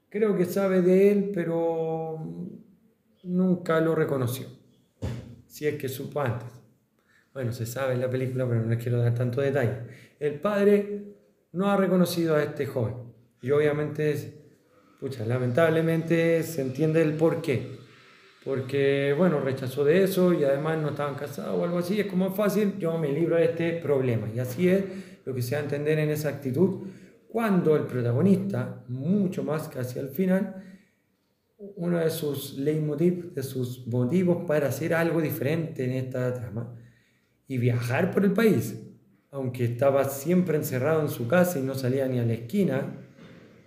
[0.10, 2.51] creo que sabe de él, pero
[3.24, 4.48] nunca lo reconoció,
[5.48, 6.50] si es que supo antes.
[7.34, 9.78] Bueno, se sabe en la película, pero no les quiero dar tanto detalle.
[10.20, 11.04] El padre
[11.54, 12.96] no ha reconocido a este joven
[13.42, 14.34] y obviamente,
[15.00, 17.80] pucha, lamentablemente se entiende el por qué.
[18.44, 22.00] Porque, bueno, rechazó de eso y además no estaban casados o algo así.
[22.00, 24.28] Es como fácil, yo me libro de este problema.
[24.34, 24.84] Y así es
[25.26, 26.88] lo que se va a entender en esa actitud
[27.28, 30.71] cuando el protagonista, mucho más que hacia el final,
[31.76, 36.76] uno de sus leitmotiv, de sus motivos para hacer algo diferente en esta trama
[37.48, 38.78] y viajar por el país.
[39.30, 42.98] Aunque estaba siempre encerrado en su casa y no salía ni a la esquina,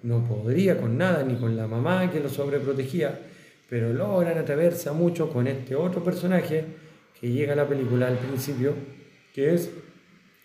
[0.03, 3.21] no podría con nada, ni con la mamá que lo sobreprotegía,
[3.71, 6.65] pero logran atreverse a mucho con este otro personaje
[7.19, 8.75] que llega a la película al principio,
[9.33, 9.71] que es,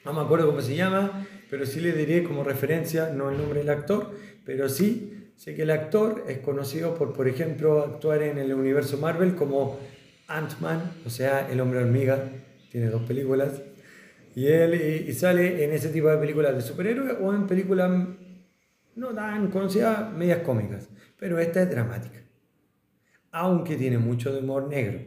[0.06, 3.60] no me acuerdo cómo se llama, pero sí le diré como referencia, no el nombre
[3.60, 4.12] del actor,
[4.46, 8.98] pero sí sé que el actor es conocido por, por ejemplo, actuar en el universo
[8.98, 9.80] Marvel como
[10.28, 12.30] Ant-Man, o sea, el hombre hormiga,
[12.70, 13.62] tiene dos películas,
[14.36, 14.76] y él
[15.08, 17.90] y, sale en ese tipo de películas de superhéroes o en películas
[18.96, 22.20] no tan conocidas, medias cómicas, pero esta es dramática,
[23.32, 25.00] aunque tiene mucho de humor negro.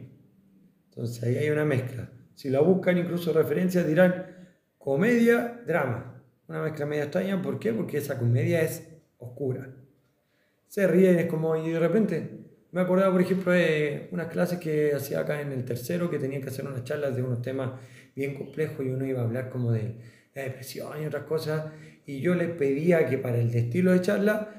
[0.89, 2.09] Entonces ahí hay una mezcla.
[2.33, 6.23] Si la buscan incluso referencias dirán comedia, drama.
[6.47, 7.71] Una mezcla media extraña, ¿por qué?
[7.71, 9.82] Porque esa comedia es oscura.
[10.73, 12.31] Se ríen, es como, y de repente,
[12.71, 16.41] me acordaba, por ejemplo, de unas clases que hacía acá en el tercero, que tenía
[16.41, 17.73] que hacer unas charlas de unos temas
[18.15, 19.93] bien complejos y uno iba a hablar como de
[20.33, 21.71] la depresión y otras cosas,
[22.07, 24.49] y yo les pedía que para el estilo de charla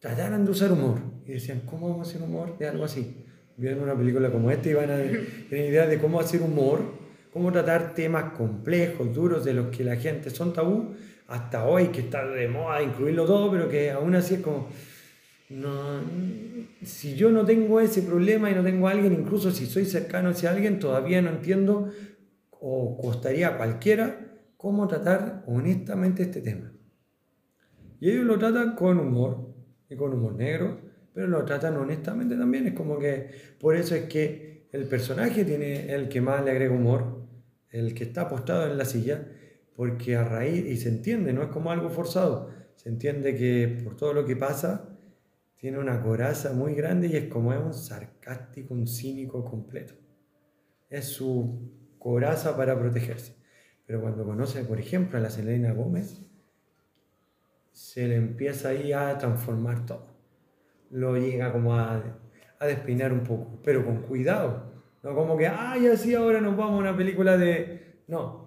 [0.00, 1.00] trataran de usar humor.
[1.26, 3.14] Y decían, ¿cómo vamos a hacer humor de algo así?
[3.58, 6.80] Vieron una película como esta y van a tener idea de cómo hacer humor,
[7.30, 10.94] cómo tratar temas complejos, duros, de los que la gente son tabú,
[11.28, 14.70] hasta hoy que está de moda incluirlo todo, pero que aún así es como
[15.50, 16.00] no,
[16.82, 20.28] si yo no tengo ese problema y no tengo a alguien, incluso si soy cercano
[20.28, 21.90] a ese alguien, todavía no entiendo
[22.50, 24.20] o costaría a cualquiera
[24.56, 26.72] cómo tratar honestamente este tema.
[28.00, 29.54] Y ellos lo tratan con humor,
[29.88, 30.80] y con humor negro,
[31.12, 32.66] pero lo tratan honestamente también.
[32.66, 33.30] Es como que
[33.60, 37.26] por eso es que el personaje tiene el que más le agrega humor,
[37.70, 39.28] el que está apostado en la silla,
[39.76, 43.96] porque a raíz, y se entiende, no es como algo forzado, se entiende que por
[43.96, 44.93] todo lo que pasa,
[45.56, 49.94] tiene una coraza muy grande y es como es un sarcástico, un cínico completo.
[50.90, 53.36] Es su coraza para protegerse.
[53.86, 56.20] Pero cuando conoce, por ejemplo, a la Selena Gómez,
[57.72, 60.06] se le empieza ahí a transformar todo.
[60.90, 62.20] Lo llega como a,
[62.58, 64.72] a despeinar un poco, pero con cuidado.
[65.02, 68.02] No como que, ay, así ahora nos vamos a una película de...
[68.06, 68.44] No,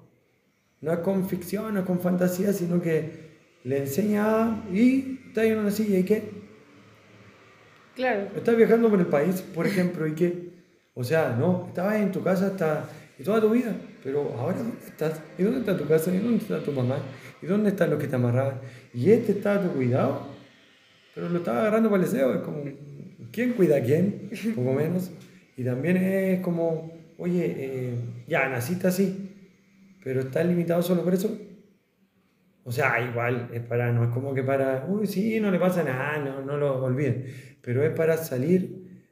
[0.81, 3.27] no es con ficción, no es con fantasía, sino que
[3.63, 6.36] le enseña y está en una silla y qué,
[8.35, 10.49] Estás viajando por el país, por ejemplo, y qué.
[10.93, 12.87] O sea, no, estabas en tu casa hasta
[13.23, 15.19] toda tu vida, pero ahora ¿dónde estás?
[15.37, 16.13] ¿Y dónde está tu casa?
[16.13, 16.97] ¿Y dónde está tu mamá?
[17.41, 18.59] ¿Y dónde están los que te amarraban?
[18.93, 20.27] Y este está a tu cuidado,
[21.15, 22.33] pero lo estaba agarrando para el deseo.
[22.35, 22.63] Es como,
[23.31, 24.29] ¿quién cuida a quién?
[24.55, 25.09] Poco menos.
[25.55, 27.93] Y también es como, oye, eh,
[28.27, 29.31] ya naciste así,
[30.03, 31.35] pero estás limitado solo por eso.
[32.67, 35.83] O sea, igual, es para, no es como que para, uy, sí, no le pasa
[35.83, 37.25] nada, no, no lo olviden
[37.67, 39.11] pero es para salir,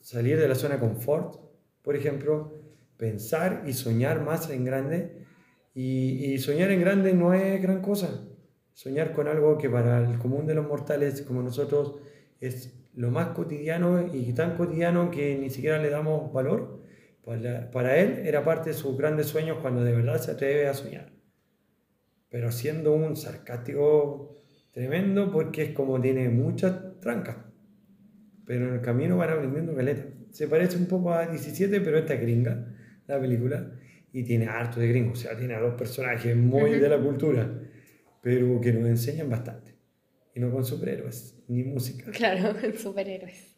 [0.00, 1.40] salir de la zona de confort,
[1.80, 2.60] por ejemplo,
[2.98, 5.24] pensar y soñar más en grande.
[5.72, 8.28] Y, soñar en grande no es gran cosa.
[8.74, 11.96] Soñar con algo que para el común de los mortales como nosotros
[12.38, 16.82] es lo más cotidiano y tan cotidiano que ni siquiera le damos valor,
[17.24, 20.74] para, para él era parte de sus grandes sueños cuando de verdad se atreve a
[20.74, 21.19] soñar.
[22.30, 27.50] Pero siendo un sarcástico tremendo porque es como tiene muchas trancas
[28.50, 30.02] pero en el camino van aprendiendo caleta.
[30.32, 32.66] Se parece un poco a 17, pero esta gringa,
[33.06, 33.70] la película,
[34.12, 37.48] y tiene harto de gringo, o sea, tiene a dos personajes muy de la cultura,
[38.20, 39.76] pero que nos enseñan bastante.
[40.34, 42.10] Y no con superhéroes, ni música.
[42.10, 43.54] Claro, con superhéroes.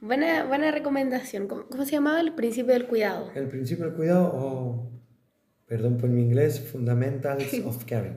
[0.00, 1.48] Buena, buena recomendación.
[1.48, 2.20] ¿Cómo, se llamaba?
[2.20, 3.32] El principio del cuidado.
[3.34, 4.93] El principio del cuidado, o,
[5.74, 8.16] perdón por mi inglés, Fundamentals of Caring.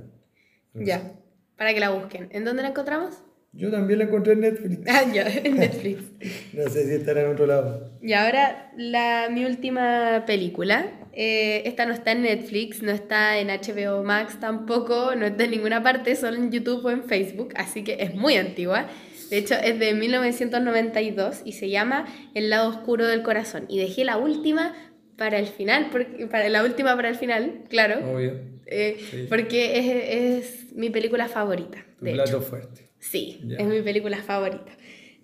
[0.75, 1.11] Ya,
[1.57, 2.29] para que la busquen.
[2.31, 3.15] ¿En dónde la encontramos?
[3.51, 4.81] Yo también la encontré en Netflix.
[4.87, 6.03] Ah, ya, en Netflix.
[6.53, 7.97] no sé si estará en otro lado.
[7.99, 10.85] Y ahora la, mi última película.
[11.13, 15.49] Eh, esta no está en Netflix, no está en HBO Max tampoco, no está en
[15.49, 18.85] ninguna parte, solo en YouTube o en Facebook, así que es muy antigua.
[19.31, 23.65] De hecho, es de 1992 y se llama El lado oscuro del corazón.
[23.67, 24.73] Y dejé la última
[25.17, 28.13] para el final, porque, para la última para el final, claro.
[28.13, 28.39] Obvio.
[28.65, 31.85] Eh, porque es, es, mi película favorita.
[31.99, 32.89] Tu plato fuerte.
[32.99, 34.71] Sí, es mi película favorita.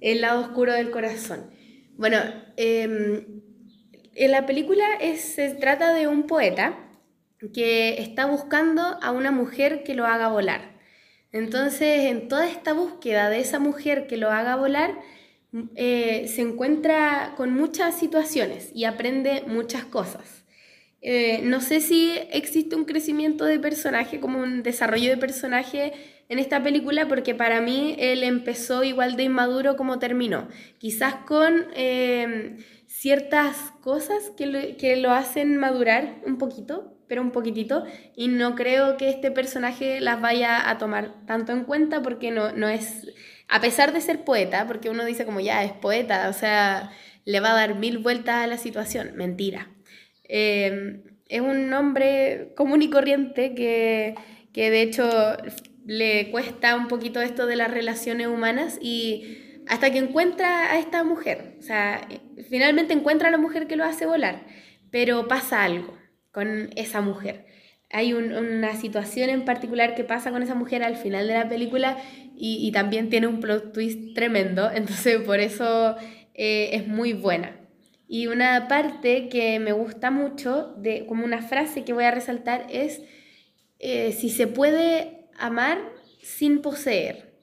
[0.02, 1.52] El lado oscuro del corazón.
[1.98, 2.18] Bueno,
[2.58, 3.42] em,
[4.16, 4.86] en la película
[5.18, 6.78] se trata de un poeta
[7.54, 10.74] que está buscando a una mujer que lo haga volar.
[11.32, 15.00] Entonces, en toda esta búsqueda de esa mujer que lo haga volar,
[15.76, 20.44] eh, se encuentra con muchas situaciones y aprende muchas cosas.
[21.02, 25.92] Eh, no sé si existe un crecimiento de personaje, como un desarrollo de personaje
[26.30, 30.48] en esta película porque para mí él empezó igual de inmaduro como terminó.
[30.78, 37.32] Quizás con eh, ciertas cosas que lo, que lo hacen madurar un poquito, pero un
[37.32, 37.84] poquitito,
[38.16, 42.54] y no creo que este personaje las vaya a tomar tanto en cuenta porque no,
[42.54, 43.08] no es
[43.48, 46.92] A pesar de ser poeta, porque uno dice como ya es poeta, o sea,
[47.26, 49.14] le va a dar mil vueltas a la situación.
[49.16, 49.70] Mentira.
[50.24, 54.16] Eh, es un hombre común y corriente que,
[54.54, 55.38] que de hecho
[55.86, 59.38] le cuesta un poquito esto de las relaciones humanas y
[59.68, 62.08] hasta que encuentra a esta mujer, o sea,
[62.50, 64.46] finalmente encuentra a la mujer que lo hace volar,
[64.92, 65.98] pero pasa algo
[66.32, 67.46] con esa mujer.
[67.94, 71.98] Hay una situación en particular que pasa con esa mujer al final de la película
[72.36, 75.96] y, también tiene un plot twist tremendo, entonces por eso
[76.34, 77.56] eh, es muy buena.
[78.08, 82.68] Y una parte que me gusta mucho, de, como una frase que voy a resaltar,
[82.70, 83.02] es
[83.80, 85.80] eh, si se puede amar
[86.22, 87.34] sin poseer.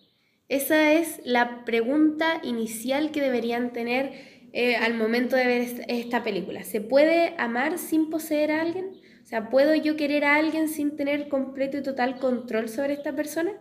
[0.48, 4.12] Esa es la pregunta inicial que deberían tener
[4.52, 6.64] eh, al momento de ver esta, película.
[6.64, 8.90] ¿Se puede amar sin poseer a alguien?
[9.30, 13.52] Sea, ¿puedo yo querer a alguien sin tener completo y total control sobre esta persona?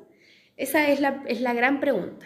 [0.57, 2.25] Esa es la, es la gran pregunta.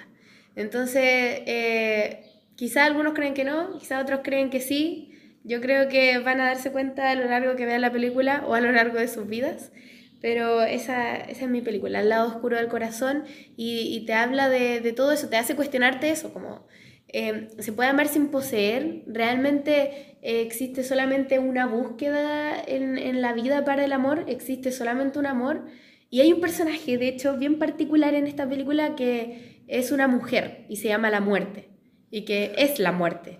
[0.56, 1.04] Entonces,
[1.46, 2.24] eh,
[2.56, 5.12] quizá algunos creen que no, quizá otros creen que sí.
[5.44, 8.54] Yo creo que van a darse cuenta a lo largo que vean la película o
[8.54, 9.74] a lo largo de sus vidas.
[10.22, 13.26] Pero esa, esa es mi película, El lado oscuro del corazón,
[13.58, 16.66] y, y te habla de, de, todo eso, te hace cuestionarte eso, como
[17.10, 23.66] eh, se puede amar sin poseer, realmente existe solamente una búsqueda en, en la vida
[23.66, 25.66] para el amor, existe solamente un amor,
[26.10, 30.66] y hay un personaje, de hecho, bien particular en esta película que es una mujer
[30.70, 31.70] y se llama la muerte,
[32.10, 33.40] y que es la muerte.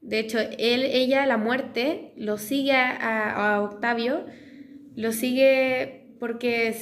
[0.00, 4.24] De hecho, él, ella, la muerte, lo sigue a, a Octavio,
[4.94, 6.74] lo sigue porque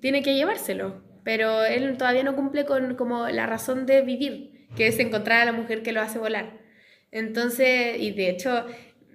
[0.00, 4.86] tiene que llevárselo, pero él todavía no cumple con como la razón de vivir, que
[4.86, 6.61] es encontrar a la mujer que lo hace volar.
[7.12, 8.66] Entonces, y de hecho,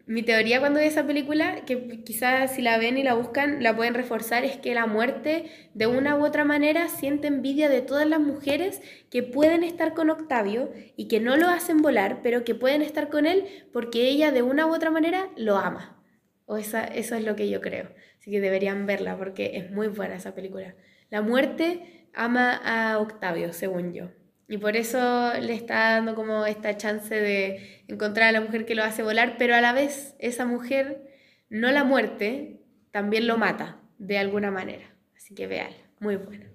[0.05, 3.75] mi teoría cuando ve esa película, que quizás si la ven y la buscan, la
[3.75, 8.07] pueden reforzar, es que la muerte de una u otra manera siente envidia de todas
[8.07, 8.81] las mujeres
[9.11, 13.09] que pueden estar con Octavio y que no lo hacen volar, pero que pueden estar
[13.09, 16.01] con él porque ella de una u otra manera lo ama.
[16.45, 17.89] O esa, eso es lo que yo creo.
[18.19, 20.75] Así que deberían verla porque es muy buena esa película.
[21.09, 24.11] La muerte ama a Octavio, según yo.
[24.47, 28.75] Y por eso le está dando como esta chance de encontrar a la mujer que
[28.75, 31.03] lo hace volar, pero a la vez esa mujer,
[31.49, 34.85] no la muerte, también lo mata de alguna manera.
[35.15, 36.45] Así que véala, muy buena.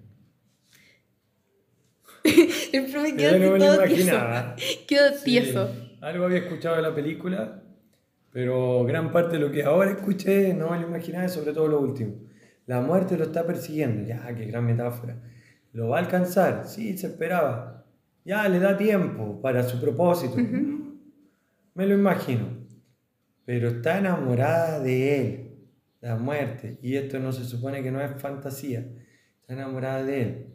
[2.73, 4.17] El profe quedó, no todo tieso.
[4.87, 5.75] Quedó tieso.
[6.01, 7.63] Algo había escuchado de la película
[8.33, 11.79] pero gran parte de lo que ahora escuché no me lo imaginaba, sobre todo lo
[11.79, 12.15] último.
[12.65, 15.21] La muerte lo está persiguiendo, ya, qué gran metáfora.
[15.71, 16.67] ¿Lo va a alcanzar?
[16.67, 17.82] Sí, se esperaba.
[18.25, 20.35] Ya, le da tiempo para su propósito.
[21.73, 22.47] Me lo imagino.
[23.45, 25.55] Pero está enamorada de él,
[25.99, 26.77] la muerte.
[26.81, 28.85] Y esto no se supone que no es fantasía.
[29.41, 30.47] Está enamorada de él.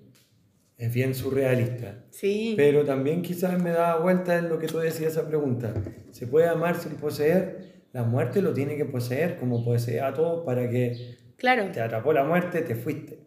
[0.76, 2.06] Es bien surrealista.
[2.10, 2.54] Sí.
[2.56, 5.74] Pero también quizás me da vuelta en lo que tú decías esa pregunta.
[6.10, 7.68] ¿Se puede amar sin poseer?
[7.92, 11.70] la muerte lo tiene que poseer como posee a todos para que claro.
[11.72, 13.18] te atrapó la muerte, te fuiste.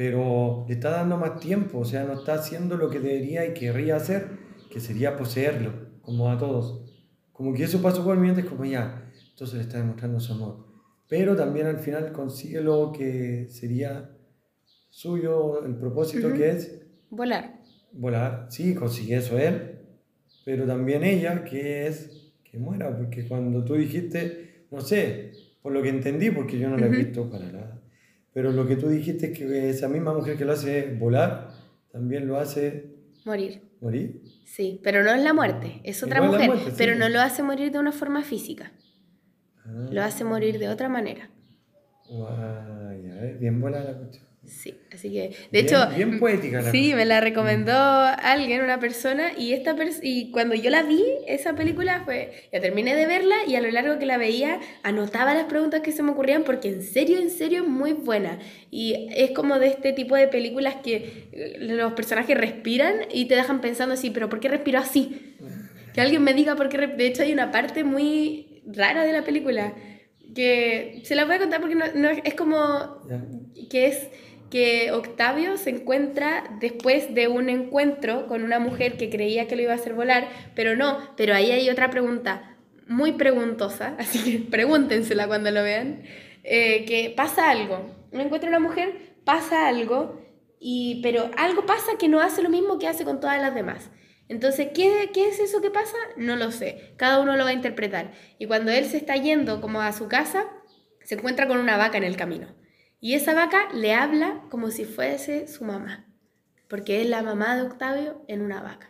[0.00, 3.52] Pero le está dando más tiempo, o sea, no está haciendo lo que debería y
[3.52, 4.30] querría hacer,
[4.70, 6.90] que sería poseerlo, como a todos.
[7.32, 10.32] Como que eso pasó por mi mente, es como ya, entonces le está demostrando su
[10.32, 10.64] amor.
[11.06, 14.10] Pero también al final consigue lo que sería
[14.88, 16.82] suyo, el propósito que es...
[17.10, 17.60] Volar.
[17.92, 19.80] Volar, sí, consigue eso él,
[20.46, 25.82] pero también ella, que es que muera, porque cuando tú dijiste, no sé, por lo
[25.82, 27.79] que entendí, porque yo no la he visto para nada,
[28.32, 31.50] pero lo que tú dijiste es que esa misma mujer que lo hace volar,
[31.90, 32.96] también lo hace...
[33.24, 33.62] Morir.
[33.80, 34.22] ¿Morir?
[34.44, 37.78] Sí, pero no es la muerte, es otra mujer, pero no lo hace morir de
[37.78, 38.72] una forma física,
[39.64, 39.88] ah.
[39.90, 41.30] lo hace morir de otra manera.
[42.08, 44.29] Guay, bien buena la cuestión.
[44.50, 49.52] Sí, así que, de hecho, bien poética sí, me la recomendó alguien, una persona, y
[49.52, 53.60] esta y cuando yo la vi, esa película fue, ya terminé de verla y a
[53.60, 57.18] lo largo que la veía anotaba las preguntas que se me ocurrían porque en serio,
[57.18, 58.40] en serio es muy buena.
[58.70, 63.36] Y es como de este tipo de películas que eh, los personajes respiran y te
[63.36, 65.36] dejan pensando así, pero ¿por qué respiro así?
[65.94, 69.22] Que alguien me diga por qué, de hecho hay una parte muy rara de la
[69.22, 69.74] película
[70.34, 73.00] que se la voy a contar porque no, no es como
[73.68, 74.08] que es
[74.50, 79.62] que Octavio se encuentra después de un encuentro con una mujer que creía que lo
[79.62, 84.50] iba a hacer volar, pero no, pero ahí hay otra pregunta muy preguntosa, así que
[84.50, 86.02] pregúntensela cuando lo vean,
[86.42, 90.20] eh, que pasa algo, uno encuentra una mujer, pasa algo,
[90.58, 93.90] y, pero algo pasa que no hace lo mismo que hace con todas las demás.
[94.28, 95.96] Entonces, ¿qué, ¿qué es eso que pasa?
[96.16, 98.12] No lo sé, cada uno lo va a interpretar.
[98.38, 100.46] Y cuando él se está yendo como a su casa,
[101.02, 102.59] se encuentra con una vaca en el camino.
[103.00, 106.06] Y esa vaca le habla como si fuese su mamá.
[106.68, 108.88] porque es la mamá de Octavio en una vaca.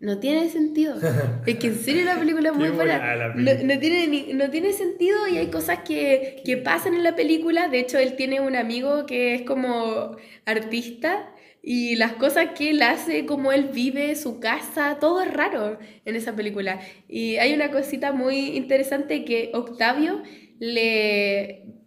[0.00, 0.96] No tiene sentido.
[1.46, 2.96] Es que en serio la película es muy buena.
[3.36, 7.68] No, tiene, ni- no tiene sentido y hay cosas que, que pasan en la película.
[7.68, 10.16] De hecho, él tiene un amigo que es como
[10.46, 11.30] artista
[11.62, 16.16] y las cosas que él hace, como él vive, su casa, todo es raro en
[16.16, 16.80] esa película.
[17.08, 20.22] Y hay una cosita muy interesante que Octavio
[20.58, 21.21] le,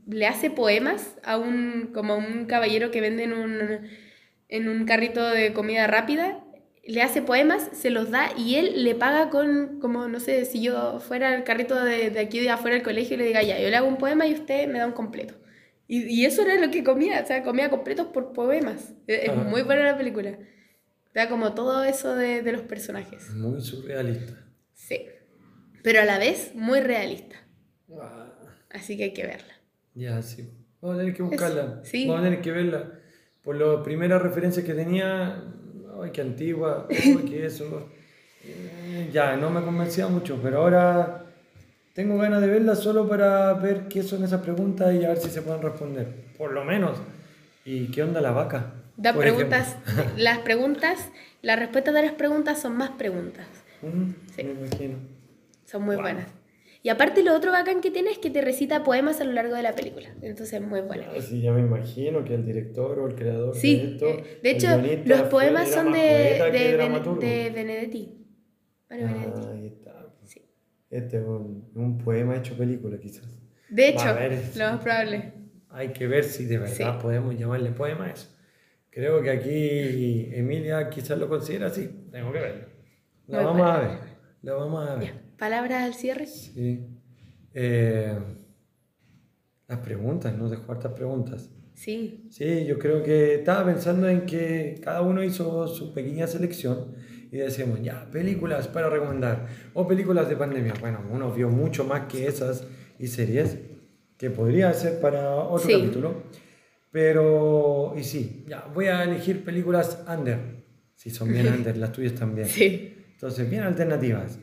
[0.07, 3.87] le hace poemas a un, como a un caballero que vende en un,
[4.49, 6.41] en un carrito de comida rápida.
[6.83, 10.61] Le hace poemas, se los da y él le paga con, como no sé, si
[10.61, 13.59] yo fuera el carrito de, de aquí de afuera del colegio y le diga, ya,
[13.59, 15.33] yo le hago un poema y usted me da un completo.
[15.87, 18.93] Y, y eso era lo que comía, o sea, comía completos por poemas.
[19.07, 19.41] Es, es Ajá.
[19.43, 20.37] muy buena la película.
[21.15, 23.29] Da como todo eso de, de los personajes.
[23.31, 24.33] Muy surrealista.
[24.73, 25.07] Sí.
[25.81, 27.37] Pero a la vez muy realista.
[28.69, 29.54] Así que hay que verla.
[29.95, 30.49] Ya, sí.
[30.81, 31.79] Vamos a tener que buscarla.
[31.83, 32.07] sí.
[32.07, 32.83] Vamos a tener que verla.
[33.43, 35.43] Por las primeras referencias que tenía,
[36.01, 37.89] ay, qué antigua, ay, que eso.
[38.43, 41.25] eh, Ya, no me convencía mucho, pero ahora
[41.93, 45.29] tengo ganas de verla solo para ver qué son esas preguntas y a ver si
[45.29, 46.07] se pueden responder.
[46.37, 46.97] Por lo menos.
[47.63, 48.73] ¿Y qué onda la vaca?
[48.97, 49.75] Da preguntas,
[50.17, 51.09] las preguntas,
[51.41, 53.45] las respuestas de las preguntas son más preguntas.
[53.81, 54.43] Mm, Sí.
[54.43, 54.97] Me imagino.
[55.65, 56.03] Son muy Wow.
[56.05, 56.27] buenas.
[56.85, 59.55] Y aparte lo otro bacán que tiene es que te recita poemas a lo largo
[59.55, 60.07] de la película.
[60.21, 61.07] Entonces muy buena.
[61.17, 64.05] Ah, sí, ya me imagino que el director o el creador Sí, de esto.
[64.07, 64.67] eh, de hecho
[65.05, 68.27] los poemas son de, de, Ben- de Benedetti.
[68.87, 69.47] Mario Ah, Benedetti.
[69.51, 70.13] ahí está.
[70.25, 70.41] Sí.
[70.91, 73.25] Este es un, un poema hecho película, quizás.
[73.67, 74.05] De hecho,
[74.55, 75.33] lo más probable.
[75.69, 77.01] Hay que ver si de verdad Sí.
[77.01, 78.29] podemos llamarle poema a eso.
[78.91, 81.89] Creo que aquí Emilia quizás lo considera así.
[82.11, 82.67] Tengo que verlo.
[83.25, 83.75] Muy vamos buena.
[83.75, 83.97] a ver.
[84.43, 85.03] La vamos a ver.
[85.05, 86.25] Ya, palabras al cierre.
[86.27, 86.85] Sí.
[87.53, 88.17] Eh,
[89.67, 90.49] las preguntas, ¿no?
[90.49, 91.49] Dejó hartas preguntas.
[91.73, 96.93] Sí, Sí, yo creo que estaba pensando en que cada uno hizo su pequeña selección
[97.31, 100.73] y decíamos, ya, películas para recomendar o películas de pandemia.
[100.79, 102.65] Bueno, uno vio mucho más que esas
[102.97, 103.57] y series
[104.17, 105.73] que podría ser para otro Sí.
[105.73, 106.23] capítulo.
[106.91, 110.63] Pero, y sí, ya, voy a elegir películas under.
[110.93, 112.47] Si son bien under, las tuyas también.
[112.47, 112.91] sí.
[113.15, 114.39] Entonces, bien alternativas.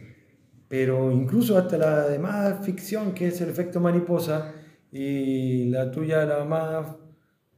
[0.73, 4.55] Pero incluso hasta la de más ficción, que es el efecto mariposa,
[4.91, 6.87] y la tuya, la más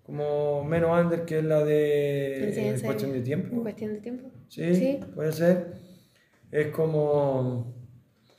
[0.03, 3.63] como menos under, que es la de cuestión de en tiempo.
[3.63, 4.31] cuestión de tiempo.
[4.49, 5.01] Sí, Sí.
[5.15, 5.75] puede ser.
[6.51, 7.73] Es como.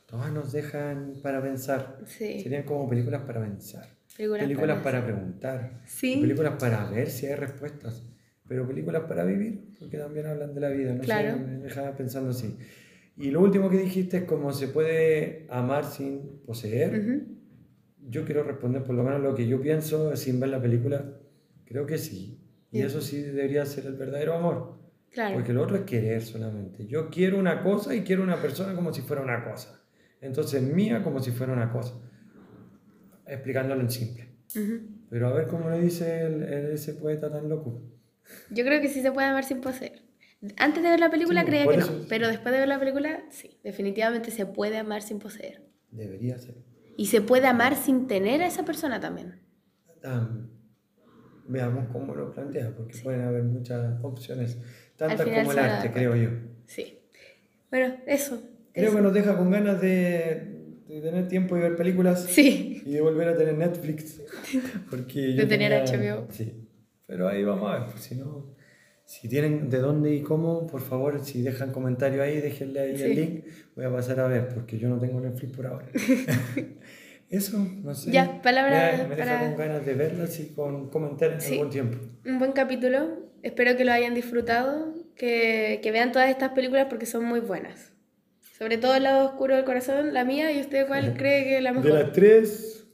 [0.07, 1.97] Todas nos dejan para pensar.
[2.05, 2.41] Sí.
[2.41, 3.86] Serían como películas para pensar.
[4.17, 5.82] Películas Películas para para preguntar.
[5.86, 6.17] Sí.
[6.19, 8.03] Películas para ver si hay respuestas.
[8.45, 10.93] Pero películas para vivir, porque también hablan de la vida.
[10.93, 11.36] No Claro.
[11.38, 12.57] sé, me dejaba pensando así.
[13.18, 17.26] Y lo último que dijiste es cómo se puede amar sin poseer.
[18.07, 21.13] Yo quiero responder por lo menos lo que yo pienso sin ver la película.
[21.66, 22.39] Creo que sí.
[22.72, 24.80] Y eso sí debería ser el verdadero amor.
[25.11, 25.36] Claro.
[25.36, 26.86] Porque lo otro es querer solamente.
[26.88, 29.82] Yo quiero una cosa y quiero una persona como si fuera una cosa.
[30.20, 31.93] Entonces mía como si fuera una cosa.
[33.26, 34.28] Explicándolo en simple.
[35.09, 37.82] Pero a ver cómo le dice el- el- ese poeta tan loco.
[38.51, 40.01] Yo creo que sí se puede amar sin poseer.
[40.57, 42.79] Antes de ver la película Sí, creía que no, es- pero después de ver la
[42.79, 45.61] película, sí, definitivamente se puede amar sin poseer.
[45.91, 46.55] Debería ser.
[46.97, 49.41] Y se puede amar sin tener a esa persona también.
[50.01, 50.49] Tan-
[51.47, 54.57] veamos cómo lo plantea, porque pueden haber muchas opciones.
[54.97, 56.29] Tantas como el arte, creo yo.
[56.65, 56.99] Sí.
[57.69, 58.41] Bueno, eso.
[58.73, 58.95] Creo eso.
[58.97, 62.23] que nos deja con ganas de, de tener tiempo y ver películas.
[62.23, 62.81] Sí.
[62.85, 64.21] Y de volver a tener Netflix.
[64.89, 66.27] Porque De tener tenía- HBO.
[66.31, 66.67] Sí.
[67.05, 67.97] Pero ahí vamos a ver.
[67.99, 68.54] si no,
[69.05, 72.97] si tienen de dónde y cómo, por favor, si dejan comentario ahí, déjenle ahí el
[72.97, 73.13] Sí.
[73.13, 73.45] link.
[73.75, 75.85] Voy a pasar a ver, porque yo no tengo Netflix por ahora.
[77.29, 78.11] Eso, no sé.
[78.11, 81.53] Ya, palabra Me, me deja para- con ganas de verlas y con comentar en Sí.
[81.53, 81.97] algún tiempo.
[82.25, 83.25] Un buen capítulo.
[83.41, 84.93] Espero que lo hayan disfrutado.
[85.15, 87.93] Que, que vean todas estas películas porque son muy buenas.
[88.57, 90.51] Sobre todo el lado oscuro del corazón, la mía.
[90.51, 91.91] ¿Y usted cuál cree que es la De mejor?
[91.99, 92.84] las tres.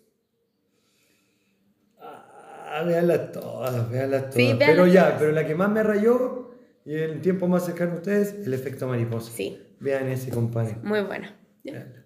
[2.74, 4.36] Ah, véanlas todas, véanlas todas.
[4.36, 5.20] Sí, pero ya, todas.
[5.20, 6.52] pero la que más me rayó
[6.86, 9.32] y el tiempo más cercano a ustedes, el efecto mariposa.
[9.32, 9.60] Sí.
[9.80, 10.78] Vean ese, compadre.
[10.84, 11.36] Muy buena.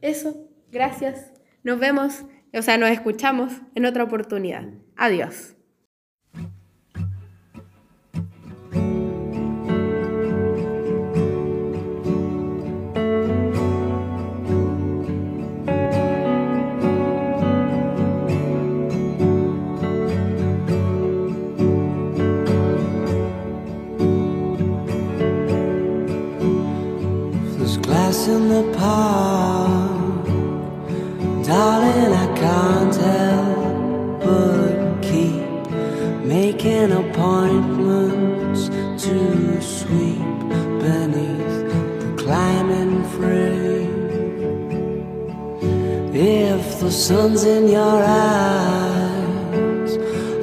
[0.01, 0.49] Eso.
[0.71, 1.31] Gracias.
[1.63, 2.23] Nos vemos.
[2.53, 4.65] O sea, nos escuchamos en otra oportunidad.
[4.95, 5.55] Adiós.
[28.27, 30.25] In the park,
[31.45, 32.11] darling.
[32.11, 35.45] I can't help but keep
[36.25, 38.69] making appointments
[39.05, 40.39] to sweep
[40.81, 41.57] beneath
[42.01, 43.93] the climbing frame.
[46.15, 49.97] If the sun's in your eyes,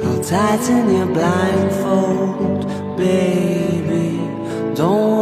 [0.05, 2.65] I'll tighten your blindfold,
[2.95, 4.21] baby.
[4.73, 5.12] Don't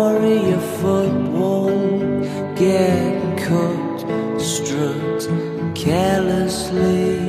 [5.91, 7.19] carelessly.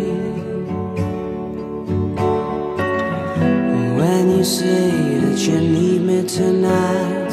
[3.98, 4.90] When you say
[5.22, 7.32] that you need me tonight,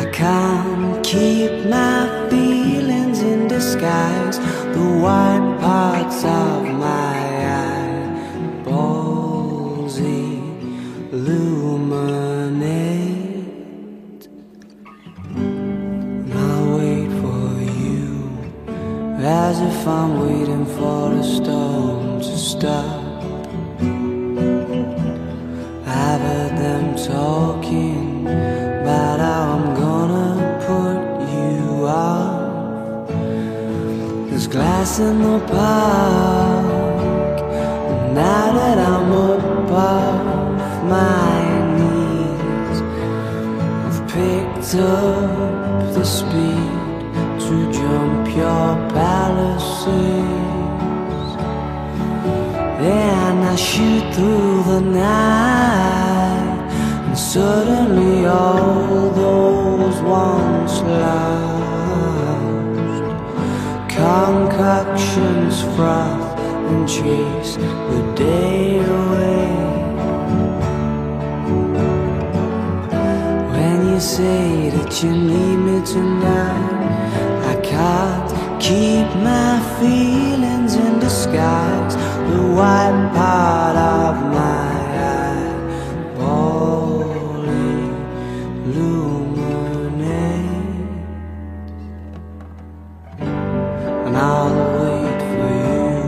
[0.00, 2.07] I can't keep my
[19.60, 23.02] as if I'm waiting for a storm to stop.
[25.86, 30.30] I've heard them talking about how I'm gonna
[30.68, 30.98] put
[31.34, 33.08] you off.
[34.28, 37.40] There's glass in the park.
[37.90, 41.38] and Now that I'm up off my
[41.76, 42.78] knees,
[43.86, 46.67] I've picked up the speed
[48.38, 49.88] your palaces.
[52.80, 56.58] And I shoot through the night,
[57.06, 61.48] and suddenly all those once lost
[63.98, 66.38] concoctions froth
[66.70, 69.46] and chase the day away.
[73.54, 76.97] When you say that you need me tonight,
[77.78, 81.94] can't keep my feelings in disguise.
[82.30, 84.70] The white part of my
[85.20, 86.34] eyeball
[88.64, 88.98] illuminate,
[94.06, 95.98] and I'll wait for you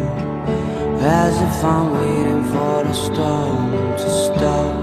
[1.23, 3.65] as if I'm waiting for the storm
[4.03, 4.75] to stop.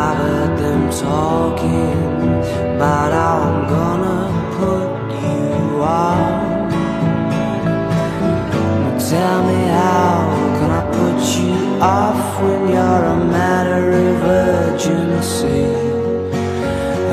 [0.00, 1.98] I heard them talking
[2.80, 3.37] how I'm
[3.68, 4.20] gonna
[4.58, 4.90] put
[5.22, 6.70] you out.
[9.10, 10.16] Tell me how
[10.58, 15.64] can I put you off when you're a matter of urgency?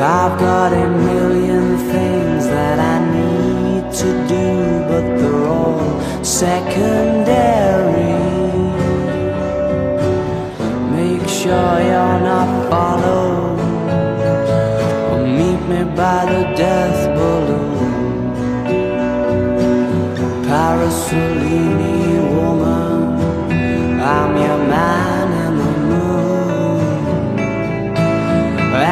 [0.01, 4.47] I've got a million things that I need to do,
[4.89, 8.15] but they're all secondary.
[10.97, 13.24] Make sure you're not followed.
[16.55, 18.35] death balloon.
[20.47, 21.97] Parasolini
[22.35, 26.79] woman I'm your man in the moon.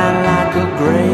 [0.02, 1.13] And like a grave